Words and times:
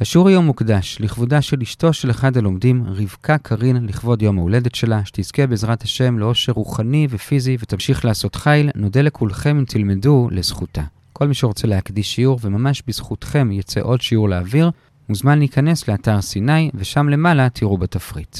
השיעור 0.00 0.28
היום 0.28 0.46
מוקדש 0.46 0.96
לכבודה 1.00 1.42
של 1.42 1.60
אשתו 1.62 1.92
של 1.92 2.10
אחד 2.10 2.36
הלומדים, 2.36 2.84
רבקה 2.86 3.38
קרין, 3.38 3.86
לכבוד 3.86 4.22
יום 4.22 4.38
ההולדת 4.38 4.74
שלה, 4.74 5.04
שתזכה 5.04 5.46
בעזרת 5.46 5.82
השם 5.82 6.18
לאושר 6.18 6.52
רוחני 6.52 7.06
ופיזי 7.10 7.56
ותמשיך 7.60 8.04
לעשות 8.04 8.34
חיל. 8.34 8.70
נודה 8.74 9.02
לכולכם 9.02 9.58
אם 9.58 9.64
תלמדו 9.64 10.28
לזכותה. 10.32 10.82
כל 11.12 11.28
מי 11.28 11.34
שרוצה 11.34 11.66
להקדיש 11.66 12.14
שיעור 12.14 12.38
וממש 12.42 12.82
בזכותכם 12.86 13.52
יצא 13.52 13.80
עוד 13.80 14.00
שיעור 14.00 14.28
לאוויר, 14.28 14.70
מוזמן 15.08 15.38
להיכנס 15.38 15.88
לאתר 15.88 16.20
סיני, 16.20 16.70
ושם 16.74 17.08
למעלה 17.08 17.48
תראו 17.48 17.78
בתפריט. 17.78 18.38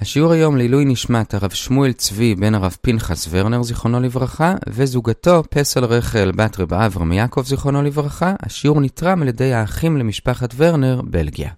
השיעור 0.00 0.32
היום 0.32 0.56
לעילוי 0.56 0.84
נשמת 0.84 1.34
הרב 1.34 1.50
שמואל 1.50 1.92
צבי 1.92 2.34
בן 2.34 2.54
הרב 2.54 2.76
פנחס 2.80 3.28
ורנר 3.30 3.62
זיכרונו 3.62 4.00
לברכה 4.00 4.54
וזוגתו 4.68 5.42
פסל 5.50 5.84
רחל 5.84 6.32
בת 6.36 6.60
רב 6.60 6.74
אברהם 6.74 7.12
יעקב 7.12 7.42
זיכרונו 7.46 7.82
לברכה. 7.82 8.34
השיעור 8.40 8.80
נתרם 8.80 9.22
על 9.22 9.28
ידי 9.28 9.52
האחים 9.52 9.96
למשפחת 9.96 10.54
ורנר, 10.56 11.00
בלגיה. 11.04 11.50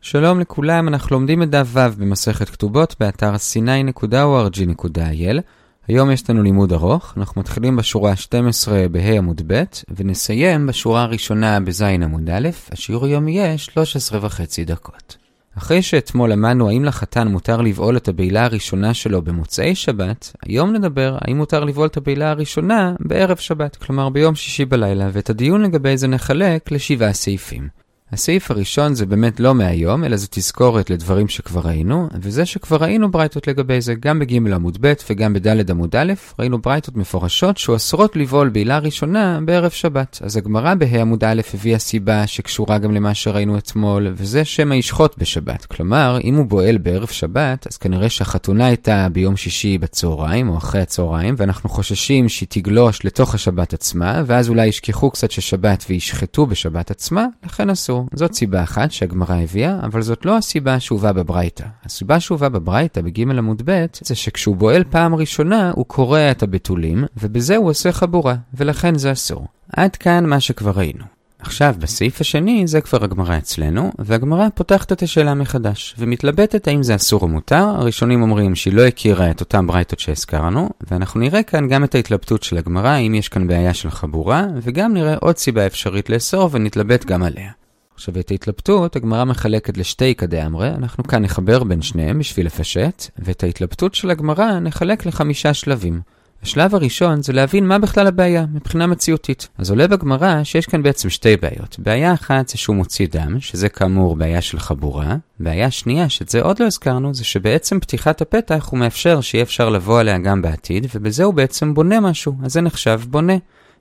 שלום 0.00 0.40
לכולם, 0.40 0.88
אנחנו 0.88 1.16
לומדים 1.16 1.42
את 1.42 1.50
דף 1.50 1.66
ו' 1.72 1.80
במסכת 1.98 2.48
כתובות 2.48 2.96
באתר 3.00 3.34
sny.org.il. 3.34 5.40
היום 5.88 6.10
יש 6.10 6.30
לנו 6.30 6.42
לימוד 6.42 6.72
ארוך, 6.72 7.14
אנחנו 7.16 7.40
מתחילים 7.40 7.76
בשורה 7.76 8.16
12 8.16 8.88
בה' 8.88 9.18
עמוד 9.18 9.42
ב' 9.46 9.62
ונסיים 9.96 10.66
בשורה 10.66 11.02
הראשונה 11.02 11.60
בז' 11.60 11.82
עמוד 11.82 12.30
א', 12.30 12.48
השיעור 12.72 13.04
היום 13.04 13.28
יהיה 13.28 13.58
13 13.58 14.18
וחצי 14.22 14.64
דקות. 14.64 15.27
אחרי 15.58 15.82
שאתמול 15.82 16.32
למדנו 16.32 16.68
האם 16.68 16.84
לחתן 16.84 17.28
מותר 17.28 17.60
לבעול 17.60 17.96
את 17.96 18.08
הבעילה 18.08 18.44
הראשונה 18.44 18.94
שלו 18.94 19.22
במוצאי 19.22 19.74
שבת, 19.74 20.32
היום 20.42 20.72
נדבר 20.72 21.16
האם 21.20 21.36
מותר 21.36 21.64
לבעול 21.64 21.86
את 21.86 21.96
הבעילה 21.96 22.30
הראשונה 22.30 22.94
בערב 23.00 23.36
שבת, 23.36 23.76
כלומר 23.76 24.08
ביום 24.08 24.34
שישי 24.34 24.64
בלילה, 24.64 25.08
ואת 25.12 25.30
הדיון 25.30 25.62
לגבי 25.62 25.96
זה 25.96 26.08
נחלק 26.08 26.72
לשבעה 26.72 27.12
סעיפים. 27.12 27.87
הסעיף 28.12 28.50
הראשון 28.50 28.94
זה 28.94 29.06
באמת 29.06 29.40
לא 29.40 29.54
מהיום, 29.54 30.04
אלא 30.04 30.16
זה 30.16 30.26
תזכורת 30.30 30.90
לדברים 30.90 31.28
שכבר 31.28 31.60
ראינו, 31.60 32.08
וזה 32.20 32.46
שכבר 32.46 32.76
ראינו 32.76 33.10
ברייתות 33.10 33.46
לגבי 33.46 33.80
זה, 33.80 33.94
גם 34.00 34.18
בג' 34.18 34.36
עמוד 34.36 34.78
ב' 34.80 34.92
וגם 35.10 35.32
בד' 35.32 35.70
עמוד 35.70 35.96
א', 35.96 36.12
ראינו 36.38 36.58
ברייתות 36.58 36.96
מפורשות 36.96 37.58
שאוסרות 37.58 38.16
לבעול 38.16 38.48
בעילה 38.48 38.78
ראשונה 38.78 39.38
בערב 39.44 39.70
שבת. 39.70 40.18
אז 40.22 40.36
הגמרא 40.36 40.74
בה' 40.74 41.00
עמוד 41.00 41.24
א' 41.24 41.40
הביאה 41.54 41.78
סיבה 41.78 42.26
שקשורה 42.26 42.78
גם 42.78 42.94
למה 42.94 43.14
שראינו 43.14 43.58
אתמול, 43.58 44.12
וזה 44.14 44.44
שמא 44.44 44.74
ישחוט 44.74 45.18
בשבת. 45.18 45.64
כלומר, 45.64 46.18
אם 46.24 46.34
הוא 46.34 46.46
בועל 46.46 46.78
בערב 46.78 47.08
שבת, 47.08 47.66
אז 47.70 47.76
כנראה 47.76 48.08
שהחתונה 48.08 48.66
הייתה 48.66 49.08
ביום 49.12 49.36
שישי 49.36 49.78
בצהריים 49.78 50.48
או 50.48 50.56
אחרי 50.56 50.80
הצהריים, 50.80 51.34
ואנחנו 51.38 51.68
חוששים 51.68 52.28
שהיא 52.28 52.48
תגלוש 52.50 53.04
לתוך 53.04 53.34
השבת 53.34 53.74
עצמה, 53.74 54.22
ואז 54.26 54.48
אולי 54.48 54.66
ישכחו 54.66 55.10
קצת 55.10 55.30
ששבת 55.30 55.84
וישחטו 55.88 56.46
בשבת 56.46 56.90
עצמה, 56.90 57.26
לכן 57.44 57.70
אסור. 57.70 57.97
זאת 58.14 58.34
סיבה 58.34 58.62
אחת 58.62 58.92
שהגמרא 58.92 59.36
הביאה, 59.36 59.78
אבל 59.82 60.02
זאת 60.02 60.24
לא 60.24 60.36
הסיבה 60.36 60.80
שהובאה 60.80 61.12
בברייתא. 61.12 61.64
הסיבה 61.84 62.20
שהובאה 62.20 62.48
בברייתא 62.48 63.00
בג' 63.00 63.20
עמוד 63.20 63.62
ב' 63.64 63.86
זה 64.02 64.14
שכשהוא 64.14 64.56
בועל 64.56 64.84
פעם 64.84 65.14
ראשונה, 65.14 65.72
הוא 65.74 65.86
קורע 65.86 66.30
את 66.30 66.42
הבתולים, 66.42 67.04
ובזה 67.16 67.56
הוא 67.56 67.70
עושה 67.70 67.92
חבורה, 67.92 68.34
ולכן 68.54 68.98
זה 68.98 69.12
אסור. 69.12 69.46
עד 69.76 69.96
כאן 69.96 70.26
מה 70.26 70.40
שכבר 70.40 70.70
ראינו. 70.70 71.04
עכשיו, 71.40 71.74
בסעיף 71.78 72.20
השני, 72.20 72.66
זה 72.66 72.80
כבר 72.80 73.04
הגמרא 73.04 73.38
אצלנו, 73.38 73.92
והגמרא 73.98 74.48
פותחת 74.54 74.92
את 74.92 75.02
השאלה 75.02 75.34
מחדש, 75.34 75.94
ומתלבטת 75.98 76.68
האם 76.68 76.82
זה 76.82 76.94
אסור 76.94 77.22
או 77.22 77.28
מותר. 77.28 77.64
הראשונים 77.64 78.22
אומרים 78.22 78.54
שהיא 78.54 78.74
לא 78.74 78.82
הכירה 78.86 79.30
את 79.30 79.40
אותם 79.40 79.66
ברייתות 79.66 80.00
שהזכרנו, 80.00 80.70
ואנחנו 80.90 81.20
נראה 81.20 81.42
כאן 81.42 81.68
גם 81.68 81.84
את 81.84 81.94
ההתלבטות 81.94 82.42
של 82.42 82.58
הגמרא, 82.58 82.88
האם 82.88 83.14
יש 83.14 83.28
כאן 83.28 83.46
בעיה 83.46 83.74
של 83.74 83.90
חבורה, 83.90 84.46
וגם 84.62 84.94
נראה 84.94 85.14
עוד 85.20 85.36
סיבה 85.36 85.66
אפשרית 85.66 86.10
לאסור, 86.10 86.48
ונתלבט 86.52 87.04
גם 87.04 87.22
עליה. 87.22 87.50
עכשיו 87.98 88.18
את 88.18 88.30
ההתלבטות 88.30 88.96
הגמרא 88.96 89.24
מחלקת 89.24 89.78
לשתי 89.78 90.14
כדי 90.14 90.46
אמרי, 90.46 90.68
אנחנו 90.68 91.04
כאן 91.04 91.22
נחבר 91.22 91.64
בין 91.64 91.82
שניהם 91.82 92.18
בשביל 92.18 92.46
לפשט, 92.46 93.04
ואת 93.18 93.42
ההתלבטות 93.42 93.94
של 93.94 94.10
הגמרא 94.10 94.58
נחלק 94.58 95.06
לחמישה 95.06 95.54
שלבים. 95.54 96.00
השלב 96.42 96.74
הראשון 96.74 97.22
זה 97.22 97.32
להבין 97.32 97.66
מה 97.66 97.78
בכלל 97.78 98.06
הבעיה, 98.06 98.44
מבחינה 98.52 98.86
מציאותית. 98.86 99.48
אז 99.58 99.70
עולה 99.70 99.86
בגמרא 99.86 100.44
שיש 100.44 100.66
כאן 100.66 100.82
בעצם 100.82 101.10
שתי 101.10 101.36
בעיות. 101.36 101.78
בעיה 101.78 102.14
אחת 102.14 102.48
זה 102.48 102.58
שהוא 102.58 102.76
מוציא 102.76 103.06
דם, 103.10 103.40
שזה 103.40 103.68
כאמור 103.68 104.16
בעיה 104.16 104.40
של 104.40 104.58
חבורה. 104.58 105.16
בעיה 105.40 105.70
שנייה, 105.70 106.08
שאת 106.08 106.28
זה 106.28 106.42
עוד 106.42 106.60
לא 106.60 106.66
הזכרנו, 106.66 107.14
זה 107.14 107.24
שבעצם 107.24 107.80
פתיחת 107.80 108.20
הפתח 108.20 108.68
הוא 108.70 108.78
מאפשר 108.78 109.20
שיהיה 109.20 109.42
אפשר 109.42 109.68
לבוא 109.68 110.00
עליה 110.00 110.18
גם 110.18 110.42
בעתיד, 110.42 110.86
ובזה 110.94 111.24
הוא 111.24 111.34
בעצם 111.34 111.74
בונה 111.74 112.00
משהו, 112.00 112.34
אז 112.44 112.52
זה 112.52 112.60
נחשב 112.60 113.00
בונה. 113.08 113.36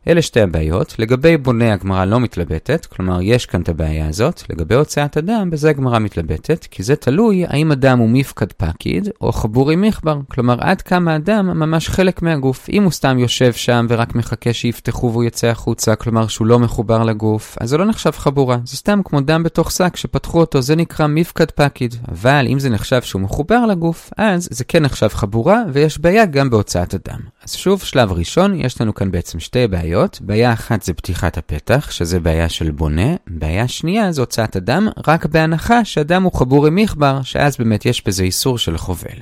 אלה 0.08 0.22
שתי 0.22 0.42
הבעיות. 0.42 0.96
לגבי 1.00 1.38
בונה 1.38 1.74
הגמרא 1.74 2.06
לא 2.06 2.20
מתלבטת, 2.20 2.86
כלומר 2.86 3.22
יש 3.22 3.46
כאן 3.46 3.62
את 3.62 3.70
הבעיה 3.70 4.08
הזאת. 4.08 4.44
לגבי 4.50 4.76
הוצאת 4.76 5.18
הדם, 5.18 5.50
בזה 5.52 5.70
הגמרא 5.70 6.00
מתלבטת, 6.00 6.68
כי 6.72 6.84
זה 6.84 6.96
תלוי 6.96 7.46
האם 7.48 7.72
הדם 7.72 7.98
הוא 8.00 8.10
מפקד 8.10 8.52
פקיד 8.58 9.10
או 9.22 9.32
חבור 9.32 9.72
עם 9.72 9.82
מחבר. 9.82 10.20
כלומר 10.32 10.58
עד 10.60 10.82
כמה 10.82 11.16
הדם 11.16 11.46
ממש 11.46 11.90
חלק 11.90 12.22
מהגוף. 12.22 12.70
אם 12.70 12.84
הוא 12.84 12.92
סתם 12.92 13.20
יושב 13.20 13.54
שם 13.54 13.86
ורק 13.90 14.16
מחכה 14.16 14.54
שיפתחו 14.54 15.12
והוא 15.12 15.24
יצא 15.24 15.48
החוצה, 15.48 15.96
כלומר 15.96 16.28
שהוא 16.28 16.48
לא 16.48 16.60
מחובר 16.60 17.04
לגוף, 17.04 17.58
אז 17.62 17.70
זה 17.70 17.78
לא 17.78 17.86
נחשב 17.86 18.12
חבורה. 18.12 18.58
זה 18.66 18.78
סתם 18.78 19.00
כמו 19.06 19.22
דם 19.22 19.44
בתוך 19.44 19.72
שק 19.72 19.96
שפתחו 19.96 20.40
אותו, 20.40 20.62
זה 20.62 20.76
נקרא 20.76 21.08
מפקד 21.08 21.52
פקיד. 21.52 21.96
אבל 22.12 22.46
אם 22.50 22.60
זה 22.60 22.70
נחשב 22.70 23.02
שהוא 23.02 23.22
מחובר 23.22 23.66
לגוף, 23.66 24.10
אז 24.18 24.48
זה 24.52 24.64
כן 24.64 24.84
נחשב 24.84 25.08
חבורה, 25.08 25.64
ויש 25.74 26.00
בעיה 26.00 26.26
גם 26.26 26.50
בהוצאת 26.50 26.94
הדם. 26.94 27.20
אז 27.44 27.54
שוב, 27.54 27.82
שלב 27.82 28.12
ראשון, 28.12 28.56
יש 28.56 28.82
לנו 28.82 28.94
כאן 28.94 29.12
בעצם 29.12 29.40
שתי 29.40 29.68
בעיות. 29.68 29.87
בעיות. 29.88 30.22
בעיה 30.22 30.54
אחת 30.54 30.84
זה 30.84 30.94
פתיחת 30.94 31.38
הפתח, 31.38 31.92
שזה 31.92 32.20
בעיה 32.20 32.50
של 32.50 32.72
בונה. 32.72 33.16
בעיה 33.28 33.68
שנייה 33.68 34.12
זה 34.12 34.22
הוצאת 34.22 34.56
הדם, 34.56 34.88
רק 35.08 35.26
בהנחה 35.26 35.86
שהדם 35.86 36.24
הוא 36.24 36.34
חבור 36.34 36.68
עם 36.68 36.76
מחבר, 36.76 37.22
שאז 37.22 37.58
באמת 37.58 37.86
יש 37.86 38.08
בזה 38.08 38.24
איסור 38.24 38.58
של 38.58 38.78
חובל. 38.78 39.20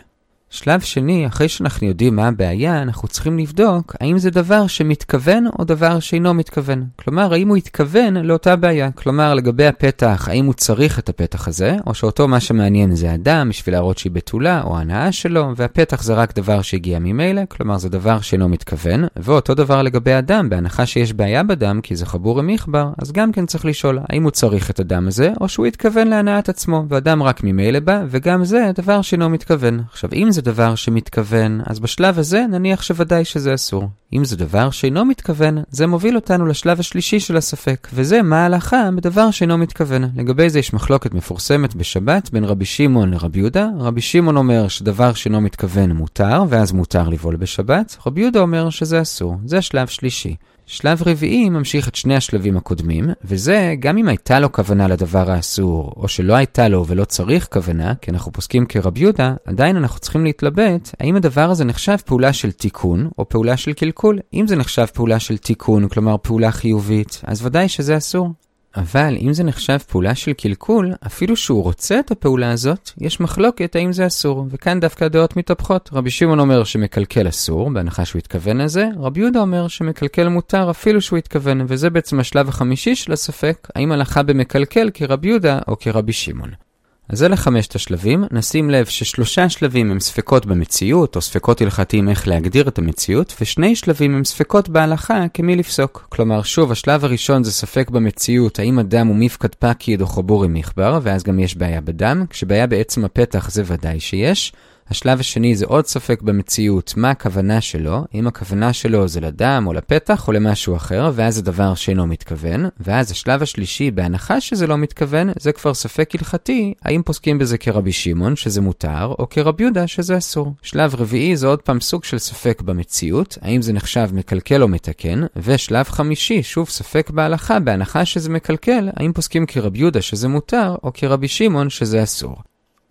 שלב 0.55 0.79
שני, 0.79 1.27
אחרי 1.27 1.47
שאנחנו 1.47 1.87
יודעים 1.87 2.15
מה 2.15 2.27
הבעיה, 2.27 2.81
אנחנו 2.81 3.07
צריכים 3.07 3.39
לבדוק 3.39 3.95
האם 3.99 4.17
זה 4.17 4.31
דבר 4.31 4.67
שמתכוון 4.67 5.47
או 5.59 5.63
דבר 5.63 5.99
שאינו 5.99 6.33
מתכוון. 6.33 6.85
כלומר, 6.95 7.33
האם 7.33 7.49
הוא 7.49 7.57
התכוון 7.57 8.17
לאותה 8.17 8.55
בעיה. 8.55 8.91
כלומר, 8.91 9.33
לגבי 9.33 9.67
הפתח, 9.67 10.27
האם 10.31 10.45
הוא 10.45 10.53
צריך 10.53 10.99
את 10.99 11.09
הפתח 11.09 11.47
הזה, 11.47 11.75
או 11.87 11.93
שאותו 11.93 12.27
מה 12.27 12.39
שמעניין 12.39 12.95
זה 12.95 13.11
הדם, 13.11 13.47
בשביל 13.49 13.75
להראות 13.75 13.97
שהיא 13.97 14.11
בתולה, 14.11 14.61
או 14.63 14.77
הנאה 14.77 15.11
שלו, 15.11 15.51
והפתח 15.55 16.03
זה 16.03 16.13
רק 16.13 16.35
דבר 16.35 16.61
שהגיע 16.61 16.99
ממילא, 16.99 17.41
כלומר 17.49 17.77
זה 17.77 17.89
דבר 17.89 18.21
שאינו 18.21 18.49
מתכוון. 18.49 19.05
ואותו 19.15 19.53
דבר 19.53 19.81
לגבי 19.81 20.13
הדם, 20.13 20.49
בהנחה 20.49 20.85
שיש 20.85 21.13
בעיה 21.13 21.43
בדם, 21.43 21.79
כי 21.83 21.95
זה 21.95 22.05
חבור 22.05 22.39
עם 22.39 22.47
מחבר, 22.47 22.89
אז 22.97 23.11
גם 23.11 23.31
כן 23.31 23.45
צריך 23.45 23.65
לשאול 23.65 23.99
האם 24.09 24.23
הוא 24.23 24.31
צריך 24.31 24.71
את 24.71 24.79
הדם 24.79 25.07
הזה, 25.07 25.31
או 25.41 25.49
שהוא 25.49 25.65
התכוון 25.65 26.07
להנאת 26.07 26.49
עצמו, 26.49 26.83
והדם 26.89 27.23
רק 27.23 27.43
ממילא 27.43 27.79
בא, 27.79 28.03
וגם 28.09 28.45
זה 28.45 28.71
דבר 28.75 29.01
שאינו 29.01 29.29
מתכוון. 29.29 29.79
עכשיו, 29.91 30.09
אם 30.13 30.31
זה 30.31 30.41
דבר 30.45 30.75
שמתכוון, 30.75 31.61
אז 31.65 31.79
בשלב 31.79 32.19
הזה 32.19 32.45
נניח 32.49 32.81
שוודאי 32.81 33.25
שזה 33.25 33.53
אסור. 33.53 33.83
אם 34.15 34.25
זה 34.25 34.37
דבר 34.37 34.69
שאינו 34.69 35.05
מתכוון, 35.05 35.57
זה 35.69 35.87
מוביל 35.87 36.15
אותנו 36.15 36.45
לשלב 36.45 36.79
השלישי 36.79 37.19
של 37.19 37.37
הספק, 37.37 37.87
וזה 37.93 38.21
מה 38.21 38.41
ההלכה 38.41 38.89
בדבר 38.95 39.31
שאינו 39.31 39.57
מתכוון. 39.57 40.03
לגבי 40.15 40.49
זה 40.49 40.59
יש 40.59 40.73
מחלוקת 40.73 41.13
מפורסמת 41.13 41.75
בשבת 41.75 42.29
בין 42.29 42.43
רבי 42.43 42.65
שמעון 42.65 43.11
לרבי 43.11 43.39
יהודה. 43.39 43.69
רבי 43.79 44.01
שמעון 44.01 44.37
אומר 44.37 44.67
שדבר 44.67 45.13
שאינו 45.13 45.41
מתכוון 45.41 45.91
מותר, 45.91 46.43
ואז 46.49 46.71
מותר 46.71 47.09
לבעול 47.09 47.35
בשבת. 47.35 47.97
רבי 48.05 48.21
יהודה 48.21 48.39
אומר 48.39 48.69
שזה 48.69 49.01
אסור. 49.01 49.35
זה 49.45 49.57
השלב 49.57 49.87
שלישי. 49.87 50.35
שלב 50.67 51.01
רביעי 51.05 51.49
ממשיך 51.49 51.87
את 51.87 51.95
שני 51.95 52.15
השלבים 52.15 52.57
הקודמים, 52.57 53.09
וזה 53.23 53.75
גם 53.79 53.97
אם 53.97 54.07
הייתה 54.07 54.39
לו 54.39 54.51
כוונה 54.51 54.87
לדבר 54.87 55.31
האסור, 55.31 55.93
או 55.97 56.07
שלא 56.07 56.33
הייתה 56.33 56.67
לו 56.67 56.85
ולא 56.87 57.05
צריך 57.05 57.47
כוונה, 57.51 57.93
כי 58.01 58.11
אנחנו 58.11 58.31
פוסקים 58.31 58.65
כרב 58.65 58.97
יהודה, 58.97 59.33
עדיין 59.45 59.77
אנחנו 59.77 59.99
צריכים 59.99 60.23
להתלבט 60.23 60.95
האם 60.99 61.15
הדבר 61.15 61.49
הזה 61.49 61.65
נחשב 61.65 61.95
פעולה 62.05 62.33
של 62.33 62.51
תיקון 62.51 63.09
או 63.17 63.29
פעולה 63.29 63.57
של 63.57 63.73
קלקול. 63.73 64.04
אם 64.33 64.47
זה 64.47 64.55
נחשב 64.55 64.85
פעולה 64.85 65.19
של 65.19 65.37
תיקון, 65.37 65.87
כלומר 65.87 66.15
פעולה 66.21 66.51
חיובית, 66.51 67.21
אז 67.23 67.45
ודאי 67.45 67.69
שזה 67.69 67.97
אסור. 67.97 68.29
אבל 68.77 69.17
אם 69.21 69.33
זה 69.33 69.43
נחשב 69.43 69.77
פעולה 69.77 70.15
של 70.15 70.33
קלקול, 70.33 70.93
אפילו 71.05 71.35
שהוא 71.35 71.63
רוצה 71.63 71.99
את 71.99 72.11
הפעולה 72.11 72.51
הזאת, 72.51 72.91
יש 73.01 73.19
מחלוקת 73.19 73.75
האם 73.75 73.93
זה 73.93 74.07
אסור, 74.07 74.45
וכאן 74.49 74.79
דווקא 74.79 75.03
הדעות 75.03 75.37
מתהפכות. 75.37 75.89
רבי 75.93 76.09
שמעון 76.09 76.39
אומר 76.39 76.63
שמקלקל 76.63 77.29
אסור, 77.29 77.69
בהנחה 77.69 78.05
שהוא 78.05 78.19
התכוון 78.19 78.61
לזה, 78.61 78.87
רבי 78.97 79.19
יהודה 79.19 79.39
אומר 79.39 79.67
שמקלקל 79.67 80.27
מותר 80.27 80.71
אפילו 80.71 81.01
שהוא 81.01 81.17
התכוון, 81.17 81.65
וזה 81.67 81.89
בעצם 81.89 82.19
השלב 82.19 82.49
החמישי 82.49 82.95
של 82.95 83.11
הספק, 83.11 83.67
האם 83.75 83.91
הלכה 83.91 84.23
במקלקל 84.23 84.89
כרבי 84.93 85.27
יהודה 85.27 85.59
או 85.67 85.79
כרבי 85.79 86.13
שמעון. 86.13 86.64
אז 87.09 87.23
אלה 87.23 87.35
חמשת 87.35 87.75
השלבים, 87.75 88.23
נשים 88.31 88.69
לב 88.69 88.85
ששלושה 88.85 89.49
שלבים 89.49 89.91
הם 89.91 89.99
ספקות 89.99 90.45
במציאות, 90.45 91.15
או 91.15 91.21
ספקות 91.21 91.61
הלכתיים 91.61 92.09
איך 92.09 92.27
להגדיר 92.27 92.67
את 92.67 92.77
המציאות, 92.77 93.35
ושני 93.41 93.75
שלבים 93.75 94.15
הם 94.15 94.23
ספקות 94.23 94.69
בהלכה 94.69 95.25
כמי 95.33 95.55
לפסוק. 95.55 96.07
כלומר, 96.09 96.43
שוב, 96.43 96.71
השלב 96.71 97.05
הראשון 97.05 97.43
זה 97.43 97.51
ספק 97.51 97.89
במציאות, 97.89 98.59
האם 98.59 98.79
הדם 98.79 99.07
הוא 99.07 99.15
מפקד 99.15 99.55
פקיד 99.59 100.01
או 100.01 100.07
חבור 100.07 100.43
עם 100.43 100.53
מחבר, 100.53 100.99
ואז 101.03 101.23
גם 101.23 101.39
יש 101.39 101.57
בעיה 101.57 101.81
בדם, 101.81 102.25
כשבעיה 102.29 102.67
בעצם 102.67 103.05
הפתח 103.05 103.49
זה 103.51 103.63
ודאי 103.65 103.99
שיש. 103.99 104.53
השלב 104.89 105.19
השני 105.19 105.55
זה 105.55 105.65
עוד 105.65 105.85
ספק 105.85 106.21
במציאות, 106.21 106.93
מה 106.97 107.11
הכוונה 107.11 107.61
שלו, 107.61 108.03
אם 108.13 108.27
הכוונה 108.27 108.73
שלו 108.73 109.07
זה 109.07 109.21
לדם 109.21 109.63
או 109.67 109.73
לפתח 109.73 110.27
או 110.27 110.33
למשהו 110.33 110.75
אחר, 110.75 111.11
ואז 111.13 111.35
זה 111.35 111.41
דבר 111.41 111.75
שאינו 111.75 112.07
מתכוון, 112.07 112.65
ואז 112.79 113.11
השלב 113.11 113.41
השלישי, 113.41 113.91
בהנחה 113.91 114.41
שזה 114.41 114.67
לא 114.67 114.77
מתכוון, 114.77 115.29
זה 115.39 115.51
כבר 115.51 115.73
ספק 115.73 116.15
הלכתי, 116.15 116.73
האם 116.81 117.01
פוסקים 117.05 117.37
בזה 117.37 117.57
כרבי 117.57 117.91
שמעון, 117.91 118.35
שזה 118.35 118.61
מותר, 118.61 119.13
או 119.19 119.29
כרבי 119.29 119.63
יהודה, 119.63 119.87
שזה 119.87 120.17
אסור. 120.17 120.53
שלב 120.61 120.95
רביעי 120.95 121.37
זה 121.37 121.47
עוד 121.47 121.61
פעם 121.61 121.81
סוג 121.81 122.03
של 122.03 122.17
ספק 122.17 122.61
במציאות, 122.61 123.37
האם 123.41 123.61
זה 123.61 123.73
נחשב 123.73 124.09
מקלקל 124.13 124.61
או 124.61 124.67
מתקן, 124.67 125.21
ושלב 125.35 125.85
חמישי, 125.85 126.43
שוב 126.43 126.69
ספק 126.69 127.09
בהלכה, 127.09 127.59
בהנחה 127.59 128.05
שזה 128.05 128.29
מקלקל, 128.29 128.89
האם 128.95 129.13
פוסקים 129.13 129.45
כרבי 129.45 129.79
יהודה 129.79 130.01
שזה 130.01 130.27
מותר, 130.27 130.75
או 130.83 130.91
כרבי 130.93 131.27
שמעון 131.27 131.69
שזה 131.69 132.03
אסור. 132.03 132.35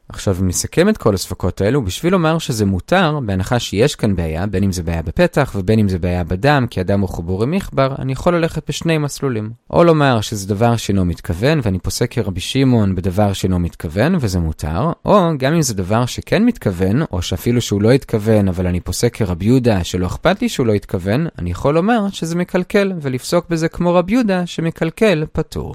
עכשיו, 0.09 0.37
אם 0.41 0.49
נסכם 0.49 0.89
את 0.89 0.99
כל 0.99 1.15
הספקות 1.15 1.61
האלו, 1.61 1.85
בשביל 1.85 2.13
לומר 2.13 2.39
שזה 2.39 2.67
מותר, 2.67 3.19
בהנחה 3.27 3.59
שיש 3.59 3.97
כאן 3.97 4.17
בעיה, 4.17 4.47
בין 4.47 4.65
אם 4.65 4.73
זה 4.73 4.83
בעיה 4.83 5.03
בפתח 5.03 5.53
ובין 5.57 5.79
אם 5.79 5.89
זה 5.89 5.99
בעיה 5.99 6.25
בדם, 6.25 6.67
כי 6.71 6.81
הדם 6.81 7.01
הוא 7.01 7.09
חיבור 7.09 7.43
עם 7.43 7.55
עכבר, 7.55 7.95
אני 7.99 8.13
יכול 8.13 8.37
ללכת 8.37 8.69
בשני 8.69 8.99
מסלולים. 8.99 9.51
או 9.71 9.85
לומר 9.85 10.21
שזה 10.21 10.49
דבר 10.49 10.77
שאינו 10.77 11.05
מתכוון, 11.05 11.61
ואני 11.63 11.79
פוסק 11.79 12.13
כרבי 12.13 12.41
שמעון 12.41 12.95
בדבר 12.95 13.33
שאינו 13.33 13.59
מתכוון, 13.59 14.17
וזה 14.21 14.39
מותר, 14.39 14.93
או 15.05 15.21
גם 15.39 15.55
אם 15.55 15.63
זה 15.63 15.75
דבר 15.75 16.07
שכן 16.07 16.45
מתכוון, 16.45 17.03
או 17.13 17.23
שאפילו 17.23 17.61
שהוא 17.61 17.83
לא 17.83 17.93
התכוון, 17.93 18.49
אבל 18.49 18.67
אני 18.67 18.81
פוסק 18.81 19.17
כרבי 19.17 19.45
יהודה 19.45 19.85
שלא 19.85 20.07
אכפת 20.07 20.43
לי 20.43 20.49
שהוא 20.49 20.67
לא 20.67 20.73
התכוון, 20.73 21.27
אני 21.39 21.51
יכול 21.51 21.75
לומר 21.75 22.07
שזה 22.13 22.37
מקלקל, 22.37 22.93
ולפסוק 23.01 23.47
בזה 23.51 23.69
כמו 23.69 23.95
רבי 23.95 24.13
יהודה 24.13 24.47
שמקלקל 24.47 25.25
פטור. 25.33 25.75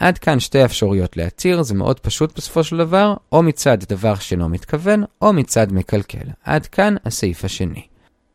עד 0.00 0.18
כאן 0.18 0.40
שתי 0.40 0.64
אפשרויות 0.64 1.16
להתיר, 1.16 1.62
זה 1.62 1.74
מאוד 1.74 2.00
פשוט 2.00 2.36
בסופו 2.36 2.64
של 2.64 2.76
דבר, 2.76 3.14
או 3.32 3.42
מצד 3.42 3.78
דבר 3.88 4.14
שאינו 4.14 4.48
מתכוון, 4.48 5.04
או 5.22 5.32
מצד 5.32 5.72
מקלקל. 5.72 6.28
עד 6.44 6.66
כאן 6.66 6.94
הסעיף 7.04 7.44
השני. 7.44 7.82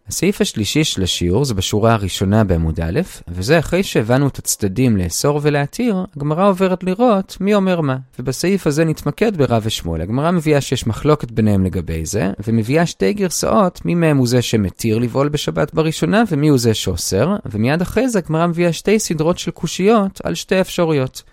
הסעיף 0.07 0.41
השלישי 0.41 0.83
של 0.83 1.03
השיעור 1.03 1.45
זה 1.45 1.53
בשורה 1.53 1.93
הראשונה 1.93 2.43
בעמוד 2.43 2.79
א', 2.79 2.99
וזה 3.27 3.59
אחרי 3.59 3.83
שהבנו 3.83 4.27
את 4.27 4.37
הצדדים 4.37 4.97
לאסור 4.97 5.39
ולהתיר, 5.43 6.05
הגמרא 6.15 6.49
עוברת 6.49 6.83
לראות 6.83 7.37
מי 7.39 7.55
אומר 7.55 7.81
מה. 7.81 7.97
ובסעיף 8.19 8.67
הזה 8.67 8.85
נתמקד 8.85 9.37
ברב 9.37 9.61
ושמואל. 9.65 10.01
הגמרא 10.01 10.31
מביאה 10.31 10.61
שיש 10.61 10.87
מחלוקת 10.87 11.31
ביניהם 11.31 11.65
לגבי 11.65 12.05
זה, 12.05 12.31
ומביאה 12.47 12.85
שתי 12.85 13.13
גרסאות, 13.13 13.85
מי 13.85 13.95
מהם 13.95 14.17
הוא 14.17 14.27
זה 14.27 14.41
שמתיר 14.41 14.97
לבעול 14.97 15.29
בשבת 15.29 15.73
בראשונה, 15.73 16.23
ומי 16.31 16.47
הוא 16.47 16.57
זה 16.57 16.73
שאוסר, 16.73 17.35
ומיד 17.45 17.81
אחרי 17.81 18.09
זה 18.09 18.19
הגמרא 18.19 18.47
מביאה 18.47 18.73
שתי 18.73 18.99
סדרות 18.99 19.37
של 19.37 19.51
קושיות 19.51 20.21
על 20.23 20.35
שתי 20.35 20.61
אפשרויות. 20.61 21.23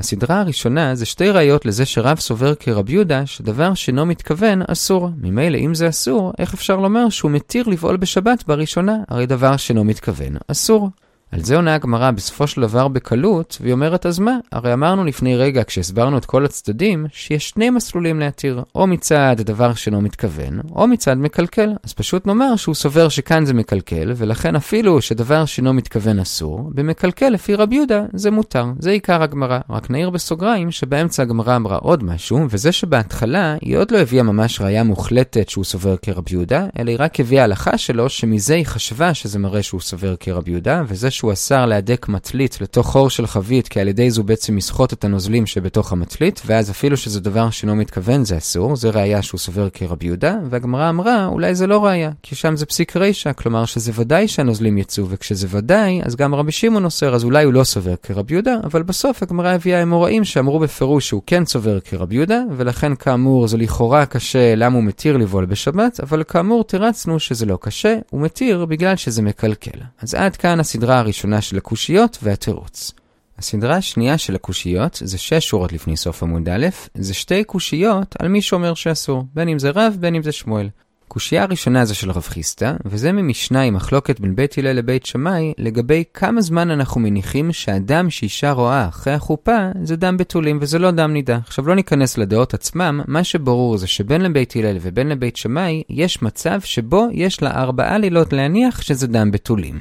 הסדרה 0.00 0.40
הראשונה 0.40 0.94
זה 0.94 1.06
שתי 1.06 1.30
ראיות 1.30 1.66
לזה 1.66 1.86
שרב 1.86 2.18
סובר 2.18 2.54
כרב 2.54 2.90
יהודה 2.90 3.26
שדבר 3.26 3.74
שאינו 3.74 4.06
מתכוון 4.06 4.62
אסור. 4.68 5.10
ממילא 5.22 5.58
אם 5.58 5.74
זה 5.74 5.88
אסור, 5.88 6.32
איך 6.38 6.54
אפשר 6.54 6.76
לומר 6.76 7.08
שהוא 7.08 7.30
מתיר 7.30 7.68
לבעול 7.68 7.96
בשבת 7.96 8.44
בראשונה? 8.46 8.96
הרי 9.08 9.26
דבר 9.26 9.56
שאינו 9.56 9.84
מתכוון 9.84 10.36
אסור. 10.48 10.90
על 11.32 11.40
זה 11.40 11.56
עונה 11.56 11.74
הגמרא 11.74 12.10
בסופו 12.10 12.46
של 12.46 12.60
דבר 12.60 12.88
בקלות, 12.88 13.58
והיא 13.60 13.72
אומרת 13.72 14.06
אז 14.06 14.18
מה? 14.18 14.36
הרי 14.52 14.72
אמרנו 14.72 15.04
לפני 15.04 15.36
רגע 15.36 15.64
כשהסברנו 15.64 16.18
את 16.18 16.24
כל 16.24 16.44
הצדדים, 16.44 17.06
שיש 17.12 17.48
שני 17.48 17.70
מסלולים 17.70 18.20
להתיר, 18.20 18.62
או 18.74 18.86
מצד 18.86 19.36
דבר 19.38 19.74
שאינו 19.74 20.00
מתכוון, 20.00 20.60
או 20.74 20.86
מצד 20.86 21.14
מקלקל. 21.14 21.70
אז 21.84 21.92
פשוט 21.92 22.26
נאמר 22.26 22.56
שהוא 22.56 22.74
סובר 22.74 23.08
שכאן 23.08 23.44
זה 23.44 23.54
מקלקל, 23.54 24.12
ולכן 24.16 24.56
אפילו 24.56 25.02
שדבר 25.02 25.44
שאינו 25.44 25.72
מתכוון 25.72 26.18
אסור, 26.18 26.70
במקלקל 26.74 27.28
לפי 27.28 27.54
רבי 27.54 27.74
יהודה 27.74 28.02
זה 28.12 28.30
מותר. 28.30 28.66
זה 28.78 28.90
עיקר 28.90 29.22
הגמרא. 29.22 29.58
רק 29.70 29.90
נעיר 29.90 30.10
בסוגריים 30.10 30.70
שבאמצע 30.70 31.22
הגמרא 31.22 31.56
אמרה 31.56 31.76
עוד 31.76 32.04
משהו, 32.04 32.46
וזה 32.50 32.72
שבהתחלה 32.72 33.56
היא 33.60 33.76
עוד 33.76 33.90
לא 33.90 33.98
הביאה 33.98 34.22
ממש 34.22 34.60
ראייה 34.60 34.84
מוחלטת 34.84 35.48
שהוא 35.48 35.64
סובר 35.64 35.96
כרבי 35.96 36.32
יהודה, 36.32 36.66
אלא 36.78 36.90
היא 36.90 36.98
רק 37.00 37.20
הביאה 37.20 37.44
הלכה 37.44 37.78
שלו, 37.78 38.08
שמזה 38.08 38.54
היא 38.54 38.66
חשבה 38.66 39.14
שזה 39.14 39.38
מראה 39.38 39.62
שהוא 39.62 39.80
סובר 39.80 40.14
כרבי 40.20 40.50
יהודה, 40.50 40.82
וזה 40.86 41.10
שהוא 41.20 41.32
אסר 41.32 41.66
להדק 41.66 42.08
מטלית 42.08 42.60
לתוך 42.60 42.86
חור 42.86 43.10
של 43.10 43.26
חבית, 43.26 43.68
כי 43.68 43.80
על 43.80 43.88
ידי 43.88 44.10
זו 44.10 44.22
בעצם 44.22 44.58
יסחוט 44.58 44.92
את 44.92 45.04
הנוזלים 45.04 45.46
שבתוך 45.46 45.92
המטלית, 45.92 46.42
ואז 46.46 46.70
אפילו 46.70 46.96
שזה 46.96 47.20
דבר 47.20 47.50
שאינו 47.50 47.76
מתכוון 47.76 48.24
זה 48.24 48.38
אסור, 48.38 48.76
זה 48.76 48.90
ראייה 48.90 49.22
שהוא 49.22 49.38
סובר 49.38 49.68
כרבי 49.70 50.06
יהודה, 50.06 50.36
והגמרא 50.50 50.88
אמרה, 50.90 51.26
אולי 51.26 51.54
זה 51.54 51.66
לא 51.66 51.84
ראייה, 51.84 52.10
כי 52.22 52.34
שם 52.34 52.56
זה 52.56 52.66
פסיק 52.66 52.96
רישא, 52.96 53.32
כלומר 53.32 53.64
שזה 53.64 53.92
ודאי 53.94 54.28
שהנוזלים 54.28 54.78
יצאו, 54.78 55.08
וכשזה 55.08 55.46
ודאי, 55.50 56.00
אז 56.04 56.16
גם 56.16 56.34
רבי 56.34 56.52
שמעון 56.52 56.84
אוסר, 56.84 57.14
אז 57.14 57.24
אולי 57.24 57.44
הוא 57.44 57.52
לא 57.52 57.64
סובר 57.64 57.94
כרבי 58.02 58.34
יהודה, 58.34 58.56
אבל 58.64 58.82
בסוף 58.82 59.22
הגמרא 59.22 59.48
הביאה 59.48 59.82
אמוראים 59.82 60.24
שאמרו 60.24 60.58
בפירוש 60.58 61.08
שהוא 61.08 61.22
כן 61.26 61.46
סובר 61.46 61.80
כרבי 61.80 62.14
יהודה, 62.14 62.42
ולכן 62.56 62.94
כאמור 62.94 63.48
זה 63.48 63.56
לכאורה 63.56 64.06
קשה 64.06 64.54
למה 64.54 64.76
הוא 64.76 64.84
מתיר 64.84 65.16
לבעול 65.16 65.46
בשבת, 65.46 66.00
אבל 66.00 66.22
כאמור 66.28 66.64
תירצנו 66.64 67.18
שזה 67.18 67.46
לא 67.46 67.58
קשה, 67.60 67.96
הוא 68.10 68.20
מתיר 68.20 68.64
בגלל 68.64 68.96
שזה 68.96 69.22
מקלקל. 69.22 69.80
אז 70.02 70.14
עד 70.14 70.36
כאן 70.36 70.60
הסדרה 70.60 71.02
הראשונה 71.10 71.40
של 71.40 71.56
הקושיות 71.56 72.18
והתירוץ. 72.22 72.92
הסדרה 73.38 73.76
השנייה 73.76 74.18
של 74.18 74.34
הקושיות 74.34 74.98
זה 75.04 75.18
שש 75.18 75.48
שורות 75.48 75.72
לפני 75.72 75.96
סוף 75.96 76.22
עמוד 76.22 76.48
א', 76.48 76.66
זה 76.94 77.14
שתי 77.14 77.44
קושיות 77.44 78.16
על 78.18 78.28
מי 78.28 78.42
שאומר 78.42 78.74
שאסור, 78.74 79.24
בין 79.34 79.48
אם 79.48 79.58
זה 79.58 79.70
רב 79.70 79.96
בין 80.00 80.14
אם 80.14 80.22
זה 80.22 80.32
שמואל. 80.32 80.68
קושייה 81.08 81.42
הראשונה 81.42 81.84
זה 81.84 81.94
של 81.94 82.10
רב 82.10 82.22
חיסטה, 82.22 82.76
וזה 82.84 83.12
ממשנה 83.12 83.62
עם 83.62 83.74
מחלוקת 83.74 84.20
בין 84.20 84.36
בית 84.36 84.58
הלל 84.58 84.72
לבית 84.72 85.06
שמאי, 85.06 85.52
לגבי 85.58 86.04
כמה 86.14 86.40
זמן 86.40 86.70
אנחנו 86.70 87.00
מניחים 87.00 87.52
שהדם 87.52 88.10
שאישה 88.10 88.52
רואה 88.52 88.88
אחרי 88.88 89.12
החופה 89.12 89.58
זה 89.82 89.96
דם 89.96 90.16
בתולים 90.16 90.58
וזה 90.60 90.78
לא 90.78 90.90
דם 90.90 91.12
נידה. 91.12 91.38
עכשיו 91.46 91.66
לא 91.66 91.74
ניכנס 91.74 92.18
לדעות 92.18 92.54
עצמם, 92.54 93.00
מה 93.06 93.24
שברור 93.24 93.78
זה 93.78 93.86
שבין 93.86 94.20
לבית 94.20 94.56
הלל 94.56 94.78
ובין 94.80 95.08
לבית 95.08 95.36
שמאי, 95.36 95.82
יש 95.88 96.22
מצב 96.22 96.60
שבו 96.60 97.06
יש 97.12 97.42
לה 97.42 97.50
ארבעה 97.50 97.98
לילות 97.98 98.32
להניח 98.32 98.82
שזה 98.82 99.06
דם 99.06 99.30
בתולים. 99.30 99.80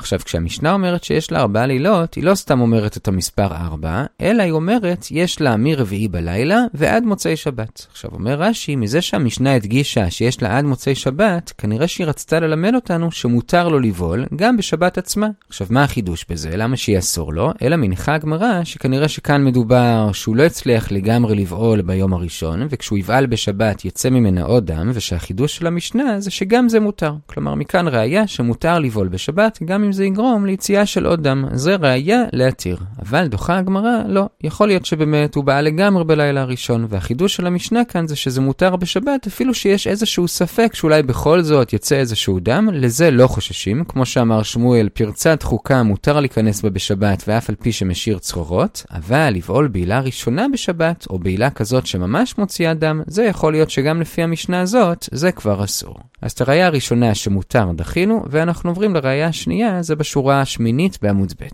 עכשיו, 0.00 0.18
כשהמשנה 0.24 0.72
אומרת 0.72 1.04
שיש 1.04 1.32
לה 1.32 1.40
ארבעה 1.40 1.66
לילות, 1.66 2.14
היא 2.14 2.24
לא 2.24 2.34
סתם 2.34 2.60
אומרת 2.60 2.96
את 2.96 3.08
המספר 3.08 3.54
ארבע, 3.54 4.04
אלא 4.20 4.42
היא 4.42 4.52
אומרת, 4.52 5.06
יש 5.10 5.40
לה 5.40 5.56
מרביעי 5.56 6.08
בלילה 6.08 6.64
ועד 6.74 7.04
מוצאי 7.04 7.36
שבת. 7.36 7.86
עכשיו, 7.92 8.10
אומר 8.12 8.42
רש"י, 8.42 8.76
מזה 8.76 9.00
שהמשנה 9.00 9.54
הדגישה 9.54 10.10
שיש 10.10 10.42
לה 10.42 10.58
עד 10.58 10.64
מוצאי 10.64 10.94
שבת, 10.94 11.52
כנראה 11.58 11.88
שהיא 11.88 12.06
רצתה 12.06 12.40
ללמד 12.40 12.74
אותנו 12.74 13.12
שמותר 13.12 13.68
לו 13.68 13.80
לבעול 13.80 14.26
גם 14.36 14.56
בשבת 14.56 14.98
עצמה. 14.98 15.28
עכשיו, 15.48 15.66
מה 15.70 15.84
החידוש 15.84 16.26
בזה? 16.30 16.56
למה 16.56 16.76
שהיא 16.76 16.98
אסור 16.98 17.32
לו? 17.32 17.52
אלא 17.62 17.76
מניחה 17.76 18.14
הגמרא 18.14 18.64
שכנראה 18.64 19.08
שכאן 19.08 19.44
מדובר 19.44 20.10
שהוא 20.12 20.36
לא 20.36 20.42
הצליח 20.42 20.92
לגמרי 20.92 21.34
לבעול 21.34 21.82
ביום 21.82 22.12
הראשון, 22.12 22.66
וכשהוא 22.70 22.98
יבעל 22.98 23.26
בשבת 23.26 23.84
יצא 23.84 24.10
ממנה 24.10 24.42
עוד 24.42 24.66
דם, 24.66 24.90
ושהחידוש 24.94 25.56
של 25.56 25.66
המשנה 25.66 26.20
זה 26.20 26.30
שגם 26.30 26.68
זה 26.68 26.80
מותר. 26.80 27.14
כלומר, 27.26 27.54
מכאן 27.54 27.88
ראיה 27.88 28.26
שמותר 28.26 28.78
לבעול 28.78 29.08
בשבת 29.08 29.58
גם 29.64 29.84
אם 29.84 29.89
זה 29.92 30.04
יגרום 30.04 30.46
ליציאה 30.46 30.86
של 30.86 31.06
עוד 31.06 31.22
דם. 31.22 31.44
זה 31.52 31.76
ראיה 31.76 32.22
להתיר. 32.32 32.76
אבל 33.02 33.26
דוחה 33.26 33.58
הגמרא, 33.58 34.02
לא. 34.08 34.28
יכול 34.42 34.68
להיות 34.68 34.86
שבאמת 34.86 35.34
הוא 35.34 35.44
בא 35.44 35.60
לגמרי 35.60 36.04
בלילה 36.04 36.40
הראשון, 36.40 36.86
והחידוש 36.88 37.36
של 37.36 37.46
המשנה 37.46 37.84
כאן 37.84 38.06
זה 38.06 38.16
שזה 38.16 38.40
מותר 38.40 38.76
בשבת, 38.76 39.26
אפילו 39.26 39.54
שיש 39.54 39.86
איזשהו 39.86 40.28
ספק 40.28 40.74
שאולי 40.74 41.02
בכל 41.02 41.42
זאת 41.42 41.72
יצא 41.72 41.96
איזשהו 41.96 42.40
דם, 42.40 42.68
לזה 42.72 43.10
לא 43.10 43.26
חוששים. 43.26 43.84
כמו 43.88 44.06
שאמר 44.06 44.42
שמואל, 44.42 44.88
פרצת 44.88 45.42
חוקה 45.42 45.82
מותר 45.82 46.20
להיכנס 46.20 46.62
בה 46.62 46.70
בשבת 46.70 47.24
ואף 47.28 47.48
על 47.48 47.54
פי 47.54 47.72
שמשאיר 47.72 48.18
צרורות, 48.18 48.84
אבל 48.90 49.30
לבעול 49.34 49.68
בעילה 49.68 50.00
ראשונה 50.00 50.46
בשבת, 50.52 51.06
או 51.10 51.18
בעילה 51.18 51.50
כזאת 51.50 51.86
שממש 51.86 52.38
מוציאה 52.38 52.74
דם, 52.74 53.02
זה 53.06 53.24
יכול 53.24 53.52
להיות 53.52 53.70
שגם 53.70 54.00
לפי 54.00 54.22
המשנה 54.22 54.60
הזאת, 54.60 55.08
זה 55.12 55.32
כבר 55.32 55.64
אסור. 55.64 55.96
אז 56.22 56.32
את 56.32 56.40
הראייה 56.40 56.66
הראשונה 56.66 57.14
שמותר 57.14 57.72
דחינו, 57.72 58.24
ואנחנו 58.30 58.70
עוברים 58.70 58.94
לראייה 58.94 59.26
השנייה, 59.26 59.79
זה 59.82 59.96
בשורה 59.96 60.40
השמינית 60.40 60.98
בעמוד 61.02 61.32
ב'. 61.40 61.46